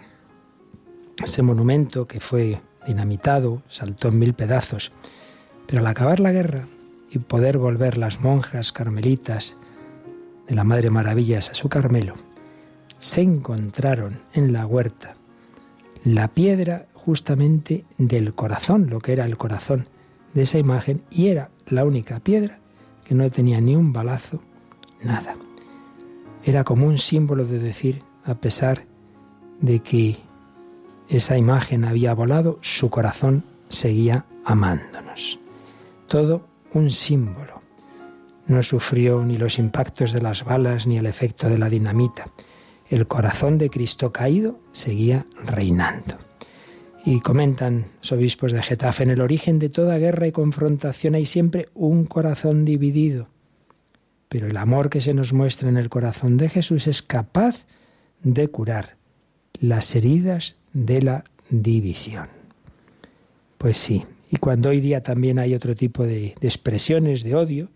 ese 1.23 1.41
monumento 1.41 2.07
que 2.07 2.19
fue 2.19 2.61
dinamitado, 2.85 3.61
saltó 3.69 4.07
en 4.07 4.19
mil 4.19 4.33
pedazos, 4.33 4.91
pero 5.67 5.81
al 5.81 5.87
acabar 5.87 6.19
la 6.19 6.31
guerra 6.31 6.67
y 7.11 7.19
poder 7.19 7.57
volver 7.57 7.97
las 7.97 8.21
monjas 8.21 8.71
carmelitas 8.71 9.57
de 10.47 10.55
la 10.55 10.63
Madre 10.63 10.89
Maravillas 10.89 11.49
a 11.49 11.53
su 11.53 11.69
Carmelo, 11.69 12.13
se 12.99 13.21
encontraron 13.21 14.21
en 14.33 14.53
la 14.53 14.65
huerta 14.65 15.15
la 16.03 16.29
piedra 16.29 16.87
justamente 16.93 17.85
del 17.97 18.33
corazón, 18.33 18.89
lo 18.89 18.99
que 18.99 19.13
era 19.13 19.25
el 19.25 19.37
corazón 19.37 19.87
de 20.33 20.43
esa 20.43 20.57
imagen, 20.57 21.03
y 21.11 21.27
era 21.27 21.49
la 21.67 21.83
única 21.83 22.19
piedra 22.19 22.59
que 23.03 23.13
no 23.13 23.29
tenía 23.29 23.59
ni 23.59 23.75
un 23.75 23.91
balazo, 23.91 24.41
nada. 25.03 25.35
Era 26.43 26.63
como 26.63 26.87
un 26.87 26.97
símbolo 26.97 27.45
de 27.45 27.59
decir, 27.59 28.03
a 28.23 28.35
pesar 28.35 28.85
de 29.59 29.79
que 29.79 30.17
esa 31.09 31.37
imagen 31.37 31.83
había 31.83 32.13
volado, 32.13 32.57
su 32.61 32.89
corazón 32.89 33.43
seguía 33.67 34.25
amándonos. 34.45 35.39
Todo 36.07 36.50
un 36.73 36.89
símbolo. 36.89 37.61
No 38.47 38.63
sufrió 38.63 39.23
ni 39.23 39.37
los 39.37 39.59
impactos 39.59 40.11
de 40.11 40.21
las 40.21 40.43
balas 40.43 40.87
ni 40.87 40.97
el 40.97 41.05
efecto 41.05 41.47
de 41.47 41.57
la 41.57 41.69
dinamita. 41.69 42.25
El 42.89 43.07
corazón 43.07 43.57
de 43.57 43.69
Cristo 43.69 44.11
caído 44.11 44.59
seguía 44.71 45.25
reinando. 45.45 46.17
Y 47.05 47.21
comentan 47.21 47.85
los 47.99 48.11
obispos 48.11 48.51
de 48.51 48.61
Getafe, 48.61 49.03
en 49.03 49.09
el 49.09 49.21
origen 49.21 49.57
de 49.57 49.69
toda 49.69 49.97
guerra 49.97 50.27
y 50.27 50.31
confrontación 50.31 51.15
hay 51.15 51.25
siempre 51.25 51.69
un 51.73 52.05
corazón 52.05 52.65
dividido. 52.65 53.27
Pero 54.29 54.47
el 54.47 54.57
amor 54.57 54.89
que 54.89 55.01
se 55.01 55.13
nos 55.13 55.33
muestra 55.33 55.69
en 55.69 55.77
el 55.77 55.89
corazón 55.89 56.37
de 56.37 56.49
Jesús 56.49 56.87
es 56.87 57.01
capaz 57.01 57.65
de 58.23 58.47
curar 58.49 58.97
las 59.59 59.95
heridas 59.95 60.57
de 60.73 61.01
la 61.01 61.23
división. 61.49 62.27
Pues 63.57 63.77
sí, 63.77 64.05
y 64.31 64.37
cuando 64.37 64.69
hoy 64.69 64.79
día 64.79 65.01
también 65.01 65.37
hay 65.37 65.53
otro 65.53 65.75
tipo 65.75 66.03
de, 66.03 66.35
de, 66.39 66.47
expresiones 66.47 67.21
de 67.21 67.35
odio, 67.35 67.69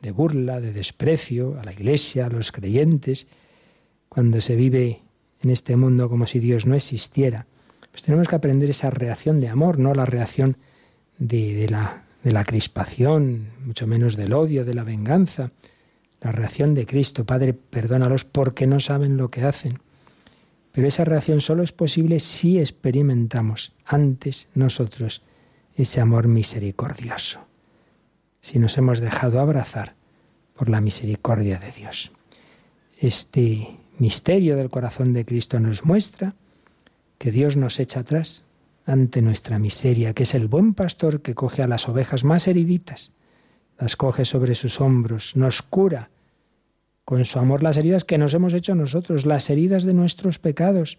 de 0.00 0.12
burla, 0.12 0.60
de 0.60 0.72
desprecio 0.72 1.58
a 1.60 1.64
la 1.64 1.72
Iglesia, 1.72 2.26
a 2.26 2.30
los 2.30 2.52
creyentes, 2.52 3.26
cuando 4.08 4.40
se 4.40 4.54
vive 4.54 5.00
en 5.42 5.50
este 5.50 5.74
mundo 5.74 6.08
como 6.08 6.28
si 6.28 6.38
Dios 6.38 6.66
no 6.66 6.76
existiera, 6.76 7.46
pues 7.90 8.04
tenemos 8.04 8.28
que 8.28 8.36
aprender 8.36 8.70
esa 8.70 8.90
reacción 8.90 9.40
de 9.40 9.48
amor, 9.48 9.78
no 9.78 9.92
la 9.92 10.06
reacción 10.06 10.56
de, 11.18 11.66
la, 11.68 12.04
de 12.22 12.32
la 12.32 12.44
crispación, 12.44 13.48
mucho 13.64 13.86
menos 13.86 14.16
del 14.16 14.32
odio, 14.32 14.64
de 14.64 14.74
la 14.74 14.84
venganza. 14.84 15.50
La 16.20 16.32
reacción 16.32 16.74
de 16.74 16.86
Cristo, 16.86 17.24
Padre, 17.24 17.54
perdónalos 17.54 18.24
porque 18.24 18.66
no 18.66 18.80
saben 18.80 19.16
lo 19.16 19.30
que 19.30 19.42
hacen. 19.42 19.80
Pero 20.74 20.88
esa 20.88 21.04
reacción 21.04 21.40
solo 21.40 21.62
es 21.62 21.70
posible 21.70 22.18
si 22.18 22.58
experimentamos 22.58 23.72
antes 23.84 24.48
nosotros 24.54 25.22
ese 25.76 26.00
amor 26.00 26.26
misericordioso, 26.26 27.38
si 28.40 28.58
nos 28.58 28.76
hemos 28.76 28.98
dejado 28.98 29.38
abrazar 29.38 29.94
por 30.56 30.68
la 30.68 30.80
misericordia 30.80 31.60
de 31.60 31.70
Dios. 31.70 32.10
Este 32.98 33.68
misterio 34.00 34.56
del 34.56 34.68
corazón 34.68 35.12
de 35.12 35.24
Cristo 35.24 35.60
nos 35.60 35.84
muestra 35.84 36.34
que 37.18 37.30
Dios 37.30 37.56
nos 37.56 37.78
echa 37.78 38.00
atrás 38.00 38.44
ante 38.84 39.22
nuestra 39.22 39.60
miseria, 39.60 40.12
que 40.12 40.24
es 40.24 40.34
el 40.34 40.48
buen 40.48 40.74
pastor 40.74 41.22
que 41.22 41.36
coge 41.36 41.62
a 41.62 41.68
las 41.68 41.88
ovejas 41.88 42.24
más 42.24 42.48
heriditas, 42.48 43.12
las 43.78 43.94
coge 43.94 44.24
sobre 44.24 44.56
sus 44.56 44.80
hombros, 44.80 45.36
nos 45.36 45.62
cura 45.62 46.10
con 47.04 47.24
su 47.24 47.38
amor 47.38 47.62
las 47.62 47.76
heridas 47.76 48.04
que 48.04 48.18
nos 48.18 48.34
hemos 48.34 48.54
hecho 48.54 48.74
nosotros, 48.74 49.26
las 49.26 49.50
heridas 49.50 49.84
de 49.84 49.94
nuestros 49.94 50.38
pecados, 50.38 50.98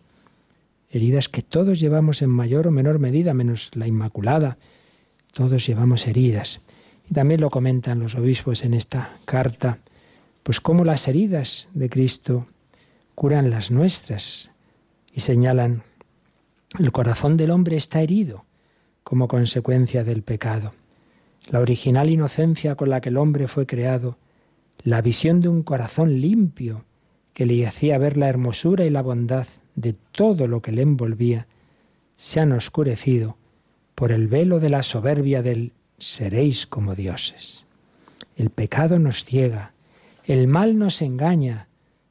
heridas 0.90 1.30
que 1.30 1.42
todos 1.42 1.80
llevamos 1.80 2.22
en 2.22 2.30
mayor 2.30 2.68
o 2.68 2.72
menor 2.72 3.00
medida, 3.00 3.34
menos 3.34 3.72
la 3.74 3.88
Inmaculada, 3.88 4.58
todos 5.34 5.66
llevamos 5.66 6.08
heridas. 6.08 6.62
Y 7.10 7.14
también 7.14 7.42
lo 7.42 7.50
comentan 7.50 8.00
los 8.00 8.16
obispos 8.16 8.64
en 8.64 8.74
esta 8.74 9.18
carta, 9.26 9.80
pues 10.44 10.62
cómo 10.62 10.84
las 10.84 11.08
heridas 11.08 11.70
de 11.74 11.90
Cristo 11.90 12.48
curan 13.16 13.50
las 13.50 13.72
nuestras 13.72 14.52
y 15.12 15.22
señalan 15.22 15.84
el 16.80 16.92
corazón 16.92 17.38
del 17.38 17.52
hombre 17.52 17.78
está 17.78 18.02
herido 18.02 18.46
como 19.04 19.28
consecuencia 19.28 20.04
del 20.04 20.24
pecado. 20.24 20.74
La 21.48 21.60
original 21.60 22.10
inocencia 22.10 22.76
con 22.76 22.90
la 22.90 23.02
que 23.02 23.10
el 23.10 23.18
hombre 23.18 23.48
fue 23.48 23.66
creado, 23.66 24.18
la 24.86 25.02
visión 25.02 25.42
de 25.42 25.50
un 25.50 25.64
corazón 25.64 26.22
limpio 26.22 26.86
que 27.34 27.48
le 27.48 27.66
hacía 27.66 27.98
ver 27.98 28.18
la 28.18 28.30
hermosura 28.30 28.86
y 28.86 28.92
la 28.92 29.02
bondad 29.02 29.48
de 29.74 29.96
todo 30.12 30.48
lo 30.48 30.62
que 30.62 30.72
le 30.72 30.84
envolvía, 30.84 31.48
se 32.16 32.40
han 32.40 32.52
oscurecido 32.52 33.36
por 33.96 34.12
el 34.12 34.28
velo 34.28 34.60
de 34.60 34.70
la 34.70 34.84
soberbia 34.84 35.42
del 35.42 35.72
seréis 35.98 36.68
como 36.68 36.94
dioses. 36.94 37.66
El 38.38 38.52
pecado 38.52 39.00
nos 39.00 39.26
ciega, 39.26 39.74
el 40.24 40.46
mal 40.46 40.78
nos 40.78 41.02
engaña, 41.02 41.68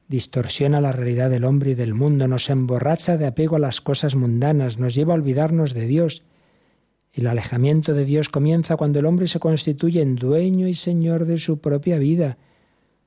distorsiona 0.09 0.81
la 0.81 0.91
realidad 0.91 1.31
del 1.31 1.45
hombre 1.45 1.71
y 1.71 1.75
del 1.77 1.95
mundo, 1.95 2.27
nos 2.27 2.51
emborracha 2.51 3.17
de 3.17 3.27
apego 3.27 3.55
a 3.55 3.61
las 3.61 3.81
cosas 3.81 4.17
mundanas, 4.17 4.81
nos 4.81 4.97
lleva 4.97 5.13
a 5.15 5.17
olvidarnos 5.17 5.75
de 5.75 5.87
Dios. 5.87 6.25
El 7.13 7.29
alejamiento 7.29 7.95
de 7.95 8.05
Dios 8.05 8.29
comienza 8.31 8.77
cuando 8.77 8.99
el 8.99 9.07
hombre 9.07 9.29
se 9.29 9.39
constituye 9.39 10.03
en 10.03 10.17
dueño 10.17 10.67
y 10.67 10.75
señor 10.75 11.25
de 11.25 11.39
su 11.39 11.59
propia 11.61 11.99
vida, 11.99 12.37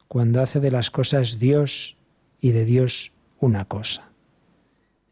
cuando 0.08 0.42
hace 0.42 0.60
de 0.60 0.72
las 0.72 0.92
cosas 0.92 1.40
Dios 1.40 1.98
y 2.40 2.52
de 2.52 2.66
Dios 2.66 3.12
una 3.40 3.66
cosa. 3.66 4.10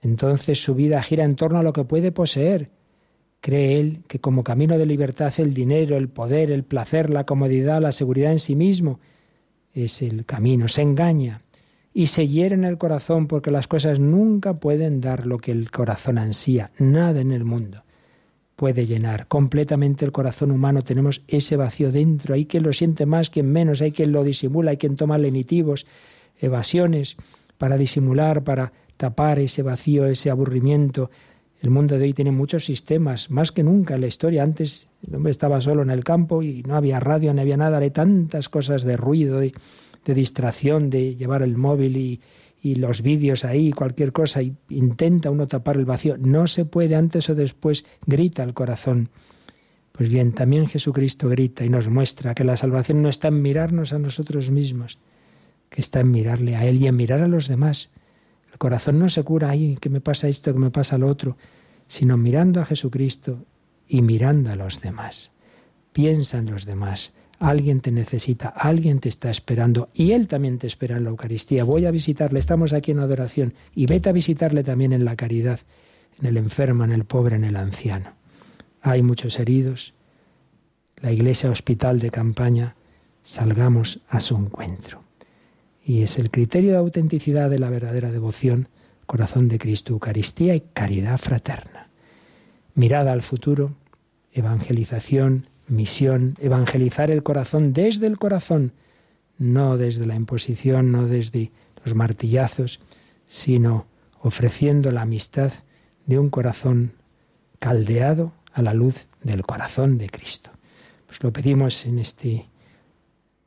Entonces 0.02 0.62
su 0.62 0.76
vida 0.76 1.02
gira 1.02 1.24
en 1.24 1.36
torno 1.36 1.60
a 1.60 1.64
lo 1.64 1.74
que 1.74 1.84
puede 1.84 2.12
poseer. 2.12 2.70
Cree 3.42 3.80
él 3.80 4.04
que 4.08 4.20
como 4.20 4.44
camino 4.44 4.78
de 4.78 4.86
libertad 4.86 5.34
el 5.38 5.54
dinero, 5.54 5.98
el 5.98 6.10
poder, 6.10 6.52
el 6.52 6.64
placer, 6.64 7.10
la 7.10 7.26
comodidad, 7.26 7.82
la 7.82 7.92
seguridad 7.92 8.32
en 8.32 8.40
sí 8.40 8.56
mismo 8.56 9.00
es 9.74 10.02
el 10.02 10.26
camino. 10.26 10.68
Se 10.68 10.82
engaña 10.82 11.42
y 11.94 12.08
se 12.08 12.28
hiere 12.28 12.56
en 12.56 12.66
el 12.66 12.78
corazón 12.78 13.28
porque 13.28 13.52
las 13.52 13.68
cosas 13.68 14.00
nunca 14.00 14.60
pueden 14.60 15.02
dar 15.02 15.26
lo 15.26 15.38
que 15.38 15.52
el 15.52 15.72
corazón 15.72 16.18
ansía, 16.18 16.72
nada 16.80 17.22
en 17.22 17.32
el 17.32 17.46
mundo 17.46 17.86
puede 18.56 18.86
llenar 18.86 19.28
completamente 19.28 20.06
el 20.06 20.12
corazón 20.12 20.52
humano. 20.52 20.82
Tenemos 20.82 21.22
ese 21.28 21.58
vacío 21.58 21.92
dentro. 21.92 22.34
Hay 22.34 22.46
quien 22.46 22.64
lo 22.64 22.74
siente 22.74 23.06
más, 23.06 23.30
quien 23.30 23.52
menos, 23.52 23.82
hay 23.82 23.92
quien 23.92 24.12
lo 24.12 24.24
disimula, 24.24 24.72
hay 24.72 24.78
quien 24.78 24.96
toma 24.96 25.18
lenitivos, 25.18 25.86
evasiones 26.40 27.18
para 27.58 27.78
disimular, 27.78 28.44
para 28.44 28.72
tapar 28.98 29.40
ese 29.40 29.62
vacío, 29.62 30.06
ese 30.06 30.30
aburrimiento. 30.30 31.10
El 31.62 31.70
mundo 31.70 31.98
de 31.98 32.06
hoy 32.06 32.14
tiene 32.14 32.32
muchos 32.32 32.66
sistemas, 32.66 33.30
más 33.30 33.52
que 33.52 33.64
nunca 33.64 33.96
en 33.96 34.02
la 34.02 34.08
historia. 34.08 34.44
Antes 34.44 34.88
el 35.06 35.16
hombre 35.16 35.32
estaba 35.32 35.60
solo 35.62 35.82
en 35.82 35.90
el 35.90 36.04
campo 36.04 36.42
y 36.44 36.64
no 36.64 36.76
había 36.76 37.00
radio, 37.00 37.34
no 37.34 37.42
había 37.42 37.58
nada, 37.58 37.80
hay 37.80 37.92
tantas 37.92 38.50
cosas 38.50 38.84
de 38.84 38.98
ruido, 38.98 39.40
de 39.40 39.54
distracción, 40.14 40.90
de 40.90 41.16
llevar 41.16 41.42
el 41.42 41.58
móvil 41.58 41.98
y, 41.98 42.22
y 42.66 42.74
los 42.74 43.04
vídeos 43.04 43.46
ahí, 43.46 43.72
cualquier 43.72 44.12
cosa, 44.12 44.42
y 44.42 44.56
intenta 44.70 45.30
uno 45.30 45.46
tapar 45.46 45.78
el 45.78 45.86
vacío. 45.86 46.18
No 46.18 46.48
se 46.48 46.66
puede, 46.66 46.96
antes 46.96 47.30
o 47.30 47.36
después 47.36 47.86
grita 48.08 48.42
el 48.42 48.56
corazón. 48.56 49.10
Pues 49.92 50.10
bien, 50.10 50.34
también 50.34 50.66
Jesucristo 50.66 51.30
grita 51.30 51.64
y 51.64 51.70
nos 51.70 51.90
muestra 51.90 52.34
que 52.34 52.44
la 52.44 52.58
salvación 52.58 53.04
no 53.04 53.10
está 53.10 53.28
en 53.28 53.44
mirarnos 53.44 53.94
a 53.94 54.00
nosotros 54.00 54.50
mismos, 54.50 54.98
que 55.70 55.80
está 55.80 56.00
en 56.00 56.10
mirarle 56.10 56.56
a 56.56 56.66
Él 56.66 56.82
y 56.82 56.88
en 56.88 56.96
mirar 56.96 57.22
a 57.22 57.28
los 57.28 57.48
demás. 57.48 57.92
El 58.52 58.58
corazón 58.58 58.98
no 58.98 59.10
se 59.10 59.22
cura 59.22 59.52
ahí, 59.52 59.78
que 59.80 59.92
me 59.92 60.02
pasa 60.02 60.28
esto, 60.28 60.52
que 60.52 60.60
me 60.60 60.72
pasa 60.72 60.98
lo 60.98 61.08
otro, 61.08 61.38
sino 61.88 62.18
mirando 62.18 62.62
a 62.62 62.66
Jesucristo 62.66 63.46
y 63.88 64.02
mirando 64.02 64.50
a 64.52 64.56
los 64.56 64.82
demás. 64.82 65.34
Piensa 65.94 66.40
en 66.40 66.50
los 66.50 66.66
demás, 66.66 67.14
Alguien 67.40 67.82
te 67.82 67.92
necesita, 67.92 68.48
alguien 68.48 69.00
te 69.00 69.10
está 69.10 69.30
esperando 69.30 69.90
y 69.94 70.12
Él 70.12 70.28
también 70.28 70.58
te 70.58 70.68
espera 70.68 70.98
en 70.98 71.04
la 71.04 71.10
Eucaristía. 71.10 71.64
Voy 71.64 71.86
a 71.86 71.92
visitarle, 71.92 72.40
estamos 72.40 72.72
aquí 72.72 72.92
en 72.92 73.00
adoración 73.00 73.54
y 73.74 73.86
vete 73.88 74.10
a 74.10 74.14
visitarle 74.14 74.64
también 74.64 74.94
en 74.94 75.04
la 75.04 75.16
caridad, 75.16 75.60
en 76.20 76.28
el 76.28 76.38
enfermo, 76.38 76.84
en 76.84 76.92
el 76.92 77.04
pobre, 77.04 77.36
en 77.36 77.44
el 77.44 77.58
anciano. 77.58 78.14
Hay 78.82 79.02
muchos 79.02 79.40
heridos. 79.40 79.94
La 80.98 81.12
iglesia 81.12 81.52
hospital 81.52 82.00
de 82.00 82.10
campaña, 82.10 82.76
salgamos 83.22 84.00
a 84.08 84.20
su 84.20 84.38
encuentro. 84.38 85.02
Y 85.84 86.04
es 86.04 86.18
el 86.18 86.32
criterio 86.32 86.72
de 86.72 86.78
autenticidad 86.78 87.50
de 87.50 87.60
la 87.60 87.70
verdadera 87.70 88.12
devoción, 88.12 88.70
corazón 89.06 89.50
de 89.50 89.60
Cristo, 89.60 89.94
Eucaristía 89.94 90.56
y 90.56 90.62
caridad 90.62 91.18
fraterna. 91.18 91.90
Mirada 92.76 93.12
al 93.12 93.22
futuro, 93.22 93.74
evangelización, 94.32 95.48
misión, 95.68 96.36
evangelizar 96.40 97.12
el 97.12 97.24
corazón 97.24 97.74
desde 97.74 98.08
el 98.08 98.18
corazón, 98.18 98.74
no 99.38 99.78
desde 99.78 100.06
la 100.06 100.16
imposición, 100.16 100.92
no 100.92 101.08
desde 101.08 101.52
los 101.84 101.96
martillazos, 101.96 102.80
sino 103.28 103.86
ofreciendo 104.22 104.92
la 104.92 105.02
amistad 105.02 105.52
de 106.06 106.20
un 106.20 106.30
corazón 106.30 106.94
caldeado 107.60 108.34
a 108.54 108.62
la 108.62 108.74
luz 108.74 109.08
del 109.24 109.44
corazón 109.44 109.98
de 109.98 110.10
Cristo. 110.10 110.52
Pues 111.08 111.22
lo 111.24 111.32
pedimos 111.32 111.86
en 111.86 112.00
este 112.00 112.48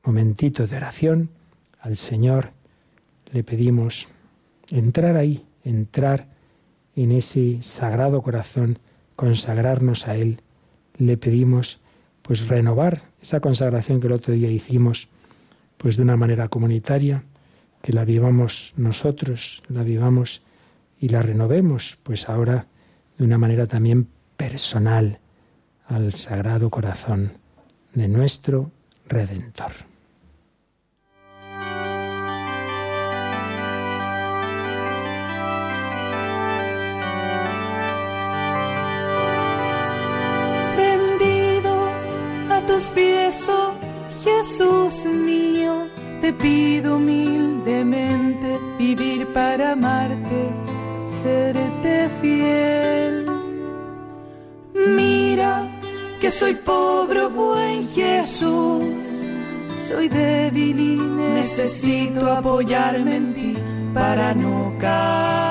momentito 0.05 0.67
de 0.67 0.77
oración 0.77 1.31
al 1.81 1.97
Señor, 1.97 2.53
le 3.33 3.45
pedimos 3.45 4.09
entrar 4.71 5.17
ahí, 5.17 5.47
entrar 5.65 6.29
en 6.97 7.13
ese 7.13 7.63
sagrado 7.63 8.23
corazón, 8.23 8.79
consagrarnos 9.17 10.09
a 10.09 10.17
Él, 10.17 10.43
le 10.97 11.17
pedimos 11.17 11.81
pues 12.29 12.47
renovar 12.47 13.05
esa 13.23 13.41
consagración 13.41 14.03
que 14.03 14.07
el 14.07 14.13
otro 14.13 14.35
día 14.35 14.51
hicimos, 14.51 15.09
pues 15.79 15.97
de 15.97 16.03
una 16.03 16.19
manera 16.19 16.49
comunitaria, 16.49 17.25
que 17.81 17.95
la 17.95 18.05
vivamos 18.05 18.75
nosotros, 18.77 19.63
la 19.69 19.83
vivamos 19.83 20.43
y 21.01 21.09
la 21.09 21.23
renovemos, 21.23 21.97
pues 22.03 22.29
ahora 22.29 22.67
de 23.17 23.25
una 23.25 23.39
manera 23.39 23.65
también 23.65 24.09
personal 24.37 25.21
al 25.87 26.13
Sagrado 26.13 26.69
Corazón 26.69 27.33
de 27.95 28.09
nuestro 28.09 28.73
Redentor. 29.07 29.73
Jesús 44.99 45.13
mío, 45.13 45.89
te 46.21 46.33
pido 46.33 46.97
humildemente 46.97 48.59
vivir 48.79 49.29
para 49.33 49.73
amarte, 49.73 50.51
serte 51.07 52.11
fiel. 52.21 53.25
Mira 54.75 55.69
que 56.21 56.33
soy 56.33 56.55
pobre, 56.55 57.27
buen 57.27 57.89
Jesús, 57.91 59.05
soy 59.87 60.09
débil 60.09 60.99
necesito 61.35 62.33
apoyarme 62.33 63.17
en 63.17 63.35
ti 63.35 63.55
para 63.95 64.35
no 64.35 64.75
caer. 64.81 65.48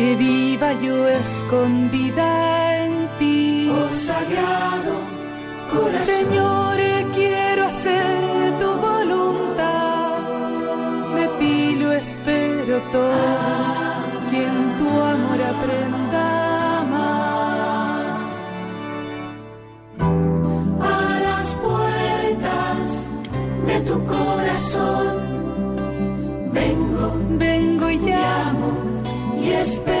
Que 0.00 0.16
viva 0.16 0.72
yo 0.80 1.06
escondida 1.08 2.26
en 2.84 2.92
ti. 3.18 3.70
Oh 3.70 3.90
sagrado 4.08 4.94
corazón. 5.70 6.06
Señor, 6.06 6.78
quiero 7.14 7.66
hacer 7.66 8.18
tu 8.60 8.70
voluntad, 8.88 10.18
de 11.16 11.26
ti 11.38 11.76
lo 11.76 11.92
espero 11.92 12.78
todo, 12.92 13.12
ah. 13.12 13.79
despedir. 29.60 29.99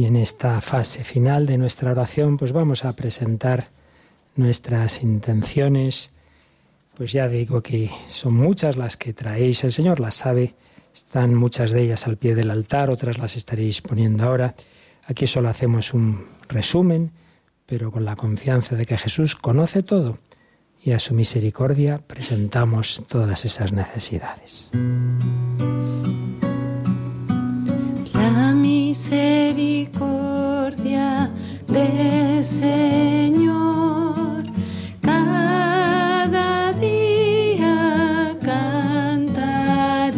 Y 0.00 0.06
en 0.06 0.16
esta 0.16 0.62
fase 0.62 1.04
final 1.04 1.44
de 1.44 1.58
nuestra 1.58 1.90
oración, 1.90 2.38
pues 2.38 2.52
vamos 2.52 2.86
a 2.86 2.96
presentar 2.96 3.68
nuestras 4.34 5.02
intenciones. 5.02 6.08
Pues 6.96 7.12
ya 7.12 7.28
digo 7.28 7.60
que 7.60 7.90
son 8.08 8.32
muchas 8.32 8.78
las 8.78 8.96
que 8.96 9.12
traéis, 9.12 9.62
el 9.62 9.74
Señor 9.74 10.00
las 10.00 10.14
sabe, 10.14 10.54
están 10.94 11.34
muchas 11.34 11.70
de 11.70 11.82
ellas 11.82 12.06
al 12.06 12.16
pie 12.16 12.34
del 12.34 12.50
altar, 12.50 12.88
otras 12.88 13.18
las 13.18 13.36
estaréis 13.36 13.82
poniendo 13.82 14.24
ahora. 14.24 14.54
Aquí 15.04 15.26
solo 15.26 15.50
hacemos 15.50 15.92
un 15.92 16.28
resumen, 16.48 17.10
pero 17.66 17.92
con 17.92 18.06
la 18.06 18.16
confianza 18.16 18.76
de 18.76 18.86
que 18.86 18.96
Jesús 18.96 19.36
conoce 19.36 19.82
todo 19.82 20.18
y 20.82 20.92
a 20.92 20.98
su 20.98 21.12
misericordia 21.12 22.00
presentamos 22.06 23.02
todas 23.06 23.44
esas 23.44 23.70
necesidades. 23.72 24.70
Misericordia 29.10 31.30
del 31.66 32.44
Señor. 32.44 34.44
Cada 35.02 36.72
día 36.74 38.38
cantaré 38.40 40.14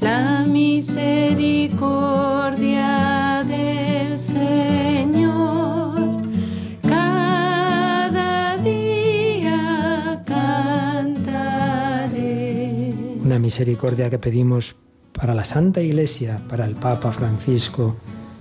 la 0.00 0.44
misericordia 0.46 3.44
del 3.48 4.16
Señor. 4.20 6.22
Cada 6.82 8.56
día 8.58 10.22
cantaré. 10.24 11.34
Una 13.20 13.40
misericordia 13.40 14.08
que 14.10 14.18
pedimos 14.20 14.76
para 15.16 15.34
la 15.34 15.44
Santa 15.44 15.80
Iglesia, 15.80 16.42
para 16.48 16.66
el 16.66 16.74
Papa 16.74 17.10
Francisco, 17.10 17.96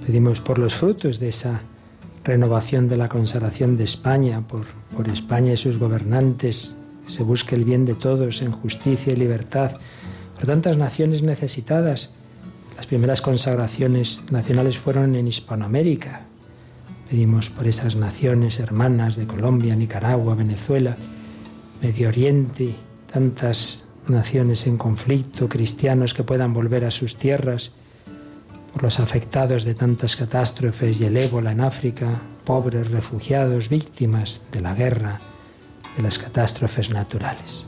Pedimos 0.06 0.40
por 0.40 0.60
los 0.60 0.76
frutos 0.76 1.20
de 1.20 1.30
esa 1.30 1.62
renovación 2.24 2.88
de 2.88 2.98
la 2.98 3.10
consagración 3.10 3.78
de 3.78 3.84
España, 3.84 4.42
por, 4.48 4.66
por 4.96 5.10
España 5.10 5.54
y 5.54 5.58
sus 5.58 5.78
gobernantes, 5.78 6.76
que 7.08 7.14
se 7.14 7.24
busque 7.24 7.56
el 7.56 7.64
bien 7.64 7.86
de 7.86 7.96
todos 7.96 8.42
en 8.42 8.52
justicia 8.52 9.14
y 9.14 9.16
libertad, 9.16 9.78
por 10.36 10.46
tantas 10.46 10.76
naciones 10.78 11.24
necesitadas. 11.24 12.12
Las 12.76 12.86
primeras 12.86 13.22
consagraciones 13.22 14.26
nacionales 14.30 14.78
fueron 14.78 15.16
en 15.16 15.28
Hispanoamérica. 15.28 16.26
Pedimos 17.10 17.50
por 17.50 17.66
esas 17.66 17.96
naciones 17.96 18.60
hermanas 18.60 19.16
de 19.16 19.26
Colombia, 19.26 19.74
Nicaragua, 19.76 20.36
Venezuela, 20.36 20.98
Medio 21.82 22.10
Oriente, 22.10 22.76
tantas 23.12 23.86
naciones 24.10 24.68
en 24.68 24.78
conflicto, 24.78 25.48
cristianos 25.48 26.14
que 26.14 26.24
puedan 26.24 26.54
volver 26.54 26.84
a 26.84 26.92
sus 26.92 27.16
tierras, 27.16 27.72
por 28.74 28.84
los 28.84 29.00
afectados 29.00 29.64
de 29.64 29.76
tantas 29.76 30.18
catástrofes 30.18 31.00
y 31.00 31.06
el 31.06 31.16
ébola 31.16 31.54
en 31.54 31.62
África, 31.62 32.22
pobres, 32.44 32.92
refugiados, 32.92 33.70
víctimas 33.70 34.42
de 34.52 34.60
la 34.60 34.76
guerra, 34.76 35.22
de 35.98 36.04
las 36.04 36.20
catástrofes 36.20 36.92
naturales. 36.92 37.66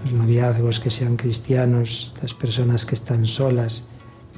los 0.03 0.13
noviazgos 0.13 0.79
que 0.79 0.91
sean 0.91 1.17
cristianos, 1.17 2.13
las 2.21 2.35
personas 2.35 2.85
que 2.85 2.93
están 2.93 3.25
solas, 3.25 3.85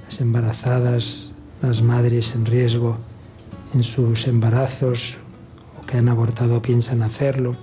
las 0.06 0.22
embarazadas, 0.22 1.29
las 1.62 1.82
madres 1.82 2.34
en 2.36 2.46
riesgo 2.46 2.98
en 3.74 3.84
sus 3.84 4.28
embarazos 4.28 5.18
o 5.82 5.86
que 5.86 5.98
han 5.98 6.10
abortado 6.10 6.62
piensan 6.62 7.02
hacerlo, 7.02 7.56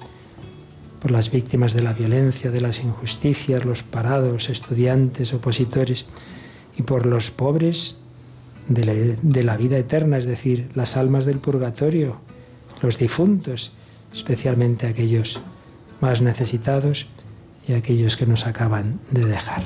por 1.00 1.10
las 1.10 1.30
víctimas 1.30 1.72
de 1.72 1.82
la 1.82 1.92
violencia, 1.92 2.50
de 2.50 2.60
las 2.60 2.82
injusticias, 2.82 3.64
los 3.64 3.82
parados, 3.82 4.48
estudiantes, 4.48 5.32
opositores, 5.32 6.06
y 6.76 6.82
por 6.82 7.06
los 7.06 7.30
pobres 7.30 7.96
de 8.68 8.84
la, 8.84 8.92
de 8.94 9.42
la 9.42 9.56
vida 9.56 9.78
eterna, 9.78 10.18
es 10.18 10.26
decir, 10.26 10.68
las 10.74 10.96
almas 10.96 11.24
del 11.24 11.38
purgatorio, 11.38 12.20
los 12.82 12.98
difuntos, 12.98 13.72
especialmente 14.12 14.86
aquellos 14.86 15.40
más 16.00 16.20
necesitados 16.20 17.06
y 17.66 17.72
aquellos 17.72 18.16
que 18.16 18.26
nos 18.26 18.46
acaban 18.46 19.00
de 19.10 19.24
dejar. 19.24 19.64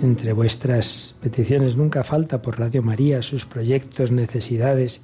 Entre 0.00 0.32
vuestras 0.32 1.16
peticiones 1.20 1.76
nunca 1.76 2.04
falta 2.04 2.40
por 2.40 2.60
Radio 2.60 2.82
María 2.82 3.20
sus 3.22 3.44
proyectos, 3.44 4.12
necesidades, 4.12 5.02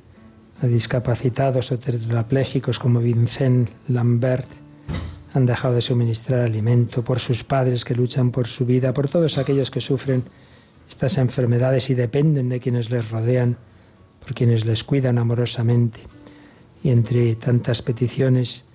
a 0.62 0.68
discapacitados 0.68 1.72
o 1.72 1.80
tetrapléjicos 1.80 2.80
como 2.80 3.00
Vincent 3.00 3.70
Lambert 3.88 4.50
han 5.34 5.46
dejado 5.46 5.76
de 5.76 5.82
suministrar 5.82 6.42
alimento, 6.42 7.04
por 7.04 7.20
sus 7.20 7.44
padres 7.44 7.86
que 7.86 7.96
luchan 7.96 8.32
por 8.32 8.48
su 8.48 8.66
vida, 8.66 8.94
por 8.94 9.08
todos 9.08 9.38
aquellos 9.38 9.72
que 9.72 9.82
sufren 9.82 10.24
estas 10.90 11.18
enfermedades 11.18 11.90
y 11.90 11.94
dependen 11.96 12.50
de 12.50 12.60
quienes 12.60 12.90
les 12.90 13.10
rodean, 13.10 13.58
por 14.20 14.34
quienes 14.34 14.66
les 14.66 14.84
cuidan 14.84 15.18
amorosamente. 15.18 16.00
Y 16.84 16.92
entre 16.92 17.36
tantas 17.36 17.82
peticiones, 17.82 18.66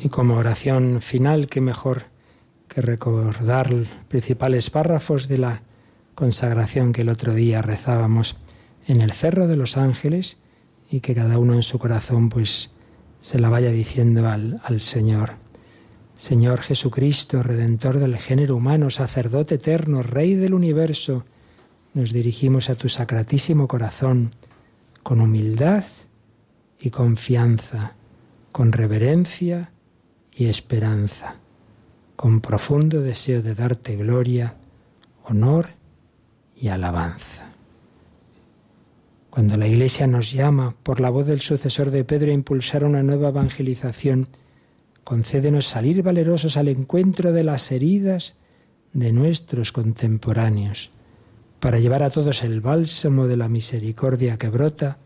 Y 0.01 0.07
como 0.07 0.35
oración 0.35 1.01
final, 1.01 1.49
qué 1.49 1.59
mejor 1.59 2.03
que 2.69 2.79
recordar 2.79 3.73
principales 4.07 4.69
párrafos 4.69 5.27
de 5.27 5.37
la 5.37 5.63
consagración 6.15 6.93
que 6.93 7.01
el 7.01 7.09
otro 7.09 7.33
día 7.33 7.61
rezábamos 7.61 8.37
en 8.87 9.01
el 9.01 9.11
Cerro 9.11 9.47
de 9.47 9.57
los 9.57 9.75
Ángeles 9.75 10.37
y 10.89 11.01
que 11.01 11.13
cada 11.13 11.39
uno 11.39 11.55
en 11.55 11.63
su 11.63 11.77
corazón 11.77 12.29
pues 12.29 12.71
se 13.19 13.37
la 13.37 13.49
vaya 13.49 13.71
diciendo 13.71 14.29
al, 14.29 14.61
al 14.63 14.79
Señor. 14.79 15.40
Señor 16.21 16.61
Jesucristo, 16.61 17.41
Redentor 17.41 17.97
del 17.97 18.15
género 18.15 18.55
humano, 18.55 18.91
sacerdote 18.91 19.55
eterno, 19.55 20.03
Rey 20.03 20.35
del 20.35 20.53
universo, 20.53 21.25
nos 21.95 22.13
dirigimos 22.13 22.69
a 22.69 22.75
tu 22.75 22.89
sacratísimo 22.89 23.67
corazón 23.67 24.29
con 25.01 25.19
humildad 25.19 25.83
y 26.79 26.91
confianza, 26.91 27.95
con 28.51 28.71
reverencia 28.71 29.71
y 30.31 30.45
esperanza, 30.45 31.37
con 32.15 32.39
profundo 32.39 33.01
deseo 33.01 33.41
de 33.41 33.55
darte 33.55 33.95
gloria, 33.95 34.57
honor 35.23 35.69
y 36.55 36.67
alabanza. 36.67 37.49
Cuando 39.31 39.57
la 39.57 39.65
Iglesia 39.65 40.05
nos 40.05 40.31
llama 40.31 40.75
por 40.83 40.99
la 40.99 41.09
voz 41.09 41.25
del 41.25 41.41
sucesor 41.41 41.89
de 41.89 42.03
Pedro 42.03 42.29
a 42.29 42.35
impulsar 42.35 42.83
una 42.83 43.01
nueva 43.01 43.29
evangelización, 43.29 44.27
concédenos 45.03 45.67
salir 45.67 46.03
valerosos 46.03 46.57
al 46.57 46.67
encuentro 46.67 47.33
de 47.33 47.43
las 47.43 47.71
heridas 47.71 48.35
de 48.93 49.11
nuestros 49.11 49.71
contemporáneos, 49.71 50.91
para 51.59 51.79
llevar 51.79 52.03
a 52.03 52.09
todos 52.09 52.43
el 52.43 52.61
bálsamo 52.61 53.27
de 53.27 53.37
la 53.37 53.47
misericordia 53.47 54.37
que 54.37 54.49
brota 54.49 54.97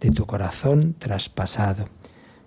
de 0.00 0.10
tu 0.10 0.26
corazón 0.26 0.94
traspasado. 0.98 1.86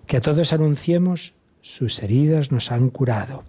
Que 0.07 0.17
a 0.17 0.21
todos 0.21 0.51
anunciemos, 0.53 1.33
sus 1.61 2.03
heridas 2.03 2.51
nos 2.51 2.71
han 2.71 2.89
curado. 2.89 3.43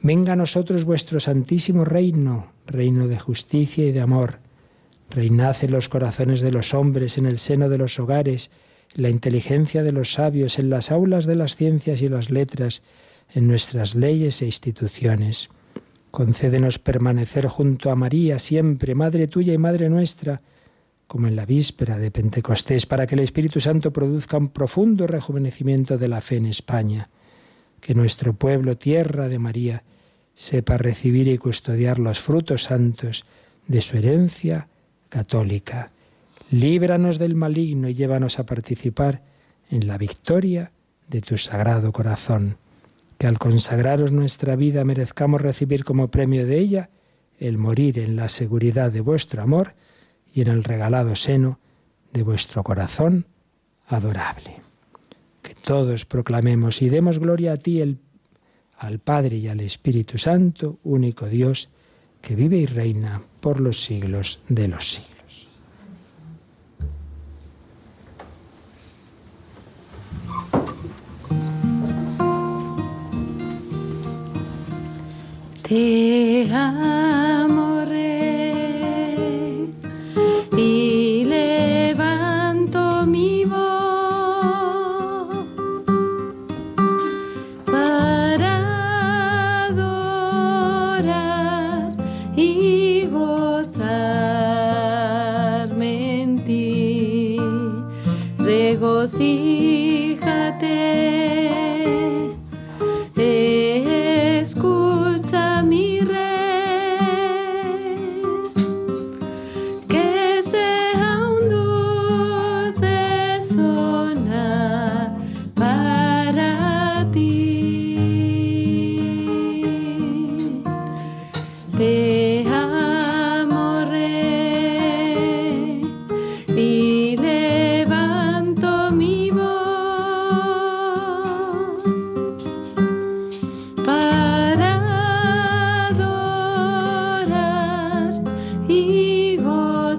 Venga 0.00 0.34
a 0.34 0.36
nosotros 0.36 0.84
vuestro 0.84 1.18
santísimo 1.18 1.84
reino, 1.84 2.52
reino 2.66 3.08
de 3.08 3.18
justicia 3.18 3.84
y 3.84 3.92
de 3.92 4.00
amor. 4.00 4.38
Reinad 5.10 5.56
en 5.62 5.72
los 5.72 5.88
corazones 5.88 6.40
de 6.40 6.52
los 6.52 6.72
hombres, 6.72 7.18
en 7.18 7.26
el 7.26 7.38
seno 7.38 7.68
de 7.68 7.78
los 7.78 7.98
hogares, 7.98 8.50
la 8.94 9.08
inteligencia 9.08 9.82
de 9.82 9.92
los 9.92 10.12
sabios, 10.12 10.58
en 10.58 10.70
las 10.70 10.90
aulas 10.90 11.26
de 11.26 11.36
las 11.36 11.56
ciencias 11.56 12.02
y 12.02 12.08
las 12.08 12.30
letras, 12.30 12.82
en 13.32 13.46
nuestras 13.46 13.94
leyes 13.94 14.42
e 14.42 14.46
instituciones. 14.46 15.48
Concédenos 16.10 16.78
permanecer 16.78 17.46
junto 17.46 17.90
a 17.90 17.96
María 17.96 18.38
siempre, 18.38 18.94
Madre 18.94 19.26
tuya 19.26 19.52
y 19.52 19.58
Madre 19.58 19.88
nuestra, 19.88 20.40
como 21.06 21.26
en 21.26 21.36
la 21.36 21.46
víspera 21.46 21.98
de 21.98 22.10
Pentecostés, 22.10 22.86
para 22.86 23.06
que 23.06 23.14
el 23.14 23.20
Espíritu 23.20 23.60
Santo 23.60 23.92
produzca 23.92 24.36
un 24.36 24.48
profundo 24.48 25.06
rejuvenecimiento 25.06 25.98
de 25.98 26.08
la 26.08 26.20
fe 26.20 26.36
en 26.36 26.46
España. 26.46 27.08
Que 27.80 27.94
nuestro 27.94 28.34
pueblo, 28.34 28.76
tierra 28.76 29.28
de 29.28 29.38
María, 29.38 29.84
sepa 30.34 30.76
recibir 30.76 31.28
y 31.28 31.38
custodiar 31.38 31.98
los 31.98 32.20
frutos 32.20 32.64
santos 32.64 33.24
de 33.66 33.80
su 33.80 33.96
herencia 33.96 34.68
católica. 35.08 35.92
Líbranos 36.50 37.18
del 37.18 37.34
maligno 37.34 37.88
y 37.88 37.94
llévanos 37.94 38.38
a 38.38 38.46
participar 38.46 39.22
en 39.70 39.86
la 39.86 39.98
victoria 39.98 40.72
de 41.06 41.20
tu 41.20 41.36
sagrado 41.36 41.92
corazón. 41.92 42.56
Que 43.18 43.26
al 43.26 43.38
consagraros 43.38 44.12
nuestra 44.12 44.56
vida 44.56 44.84
merezcamos 44.84 45.40
recibir 45.40 45.84
como 45.84 46.08
premio 46.08 46.46
de 46.46 46.58
ella 46.58 46.90
el 47.38 47.58
morir 47.58 47.98
en 47.98 48.16
la 48.16 48.28
seguridad 48.28 48.90
de 48.90 49.00
vuestro 49.00 49.42
amor 49.42 49.74
y 50.32 50.40
en 50.40 50.48
el 50.48 50.64
regalado 50.64 51.14
seno 51.16 51.58
de 52.12 52.22
vuestro 52.22 52.62
corazón 52.62 53.26
adorable. 53.86 54.62
Que 55.42 55.54
todos 55.54 56.06
proclamemos 56.06 56.80
y 56.80 56.88
demos 56.88 57.18
gloria 57.18 57.52
a 57.52 57.56
ti, 57.56 57.82
al 58.78 58.98
Padre 59.00 59.36
y 59.36 59.48
al 59.48 59.60
Espíritu 59.60 60.16
Santo, 60.16 60.78
único 60.84 61.26
Dios, 61.26 61.68
que 62.22 62.34
vive 62.34 62.56
y 62.56 62.66
reina 62.66 63.20
por 63.40 63.60
los 63.60 63.82
siglos 63.82 64.40
de 64.48 64.68
los 64.68 64.94
siglos. 64.94 65.17
Te 75.68 76.48
amo, 76.50 76.87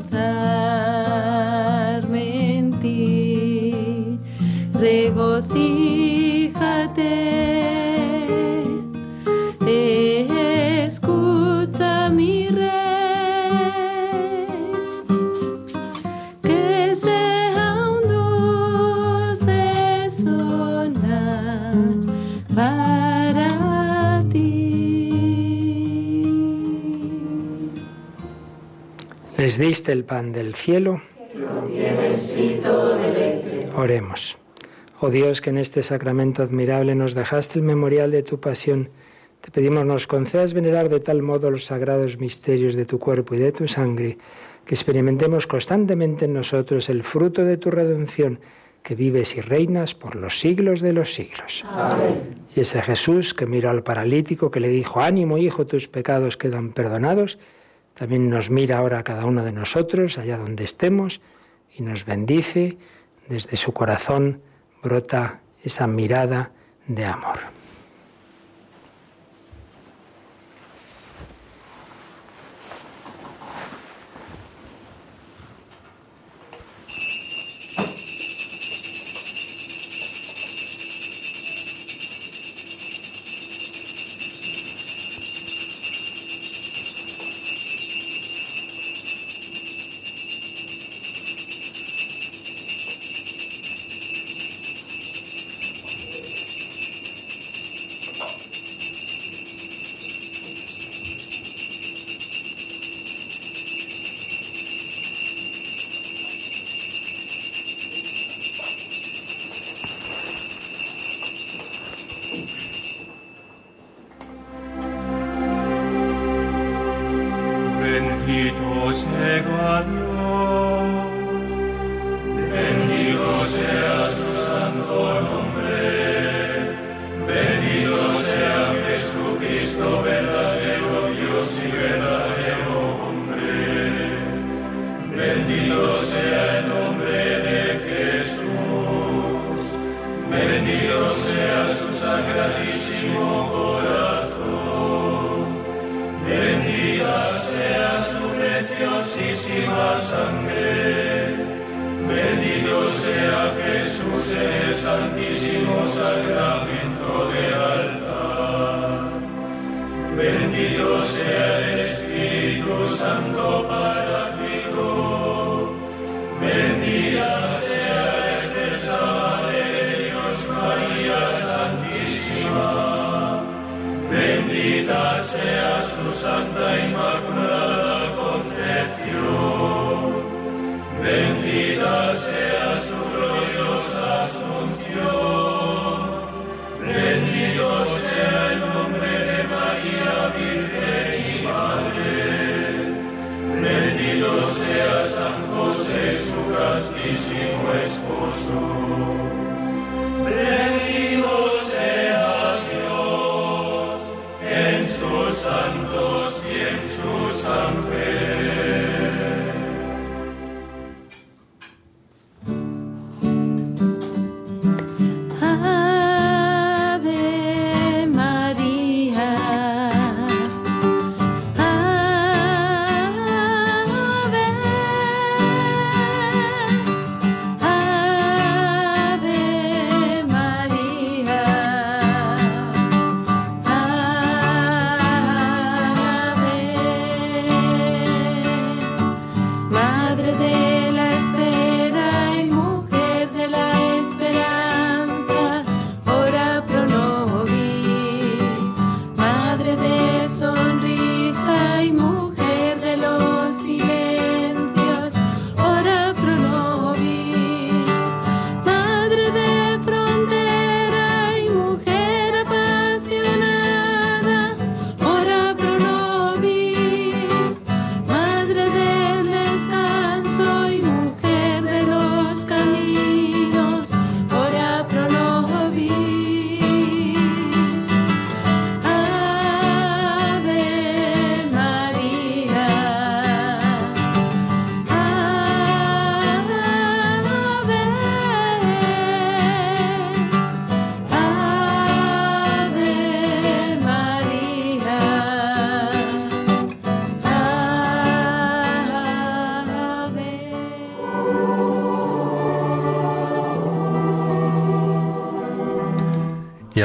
the 0.08 0.29
diste 29.60 29.92
el 29.92 30.06
pan 30.06 30.32
del 30.32 30.56
cielo, 30.56 31.02
oremos. 33.76 34.38
Oh 35.02 35.10
Dios, 35.10 35.42
que 35.42 35.50
en 35.50 35.58
este 35.58 35.84
sacramento 35.84 36.42
admirable 36.42 36.96
nos 36.96 37.14
dejaste 37.14 37.60
el 37.60 37.66
memorial 37.66 38.10
de 38.12 38.24
tu 38.24 38.40
pasión, 38.40 38.90
te 39.42 39.52
pedimos 39.52 39.86
nos 39.86 40.08
concedas 40.08 40.54
venerar 40.54 40.88
de 40.88 41.02
tal 41.02 41.22
modo 41.22 41.52
los 41.52 41.66
sagrados 41.66 42.20
misterios 42.20 42.74
de 42.76 42.86
tu 42.86 43.00
cuerpo 43.00 43.36
y 43.36 43.40
de 43.40 43.52
tu 43.52 43.68
sangre, 43.68 44.18
que 44.66 44.76
experimentemos 44.76 45.46
constantemente 45.46 46.26
en 46.26 46.34
nosotros 46.34 46.88
el 46.90 47.04
fruto 47.04 47.44
de 47.44 47.58
tu 47.58 47.70
redención, 47.70 48.40
que 48.82 48.96
vives 48.96 49.36
y 49.36 49.42
reinas 49.42 49.94
por 49.94 50.16
los 50.16 50.40
siglos 50.40 50.80
de 50.80 50.94
los 50.94 51.14
siglos. 51.14 51.66
Amén. 51.70 52.16
Y 52.56 52.62
ese 52.62 52.82
Jesús 52.82 53.34
que 53.34 53.46
miró 53.46 53.70
al 53.70 53.84
paralítico, 53.84 54.52
que 54.52 54.62
le 54.62 54.70
dijo, 54.70 55.02
ánimo 55.02 55.38
hijo, 55.38 55.68
tus 55.68 55.90
pecados 55.90 56.38
quedan 56.38 56.72
perdonados, 56.72 57.40
también 58.00 58.30
nos 58.30 58.50
mira 58.50 58.78
ahora 58.78 59.00
a 59.00 59.04
cada 59.04 59.26
uno 59.26 59.44
de 59.44 59.52
nosotros, 59.52 60.18
allá 60.18 60.38
donde 60.38 60.64
estemos, 60.64 61.20
y 61.76 61.84
nos 61.84 62.06
bendice. 62.06 62.78
Desde 63.28 63.58
su 63.58 63.74
corazón 63.74 64.42
brota 64.82 65.42
esa 65.66 65.86
mirada 65.86 66.54
de 66.88 67.04
amor. 67.04 67.59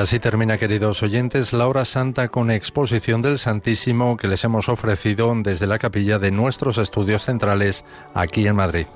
Así 0.05 0.21
termina, 0.21 0.59
queridos 0.59 1.03
oyentes, 1.03 1.55
la 1.55 1.67
hora 1.67 1.87
santa 1.87 2.29
con 2.29 2.51
exposición 2.51 3.23
del 3.23 3.39
Santísimo 3.39 4.19
que 4.19 4.29
les 4.29 4.45
hemos 4.45 4.69
ofrecido 4.69 5.33
desde 5.35 5.67
la 5.67 5.79
capilla 5.79 6.19
de 6.19 6.31
nuestros 6.31 6.77
estudios 6.77 7.23
centrales 7.23 7.87
aquí 8.13 8.47
en 8.47 8.57
Madrid. 8.57 8.87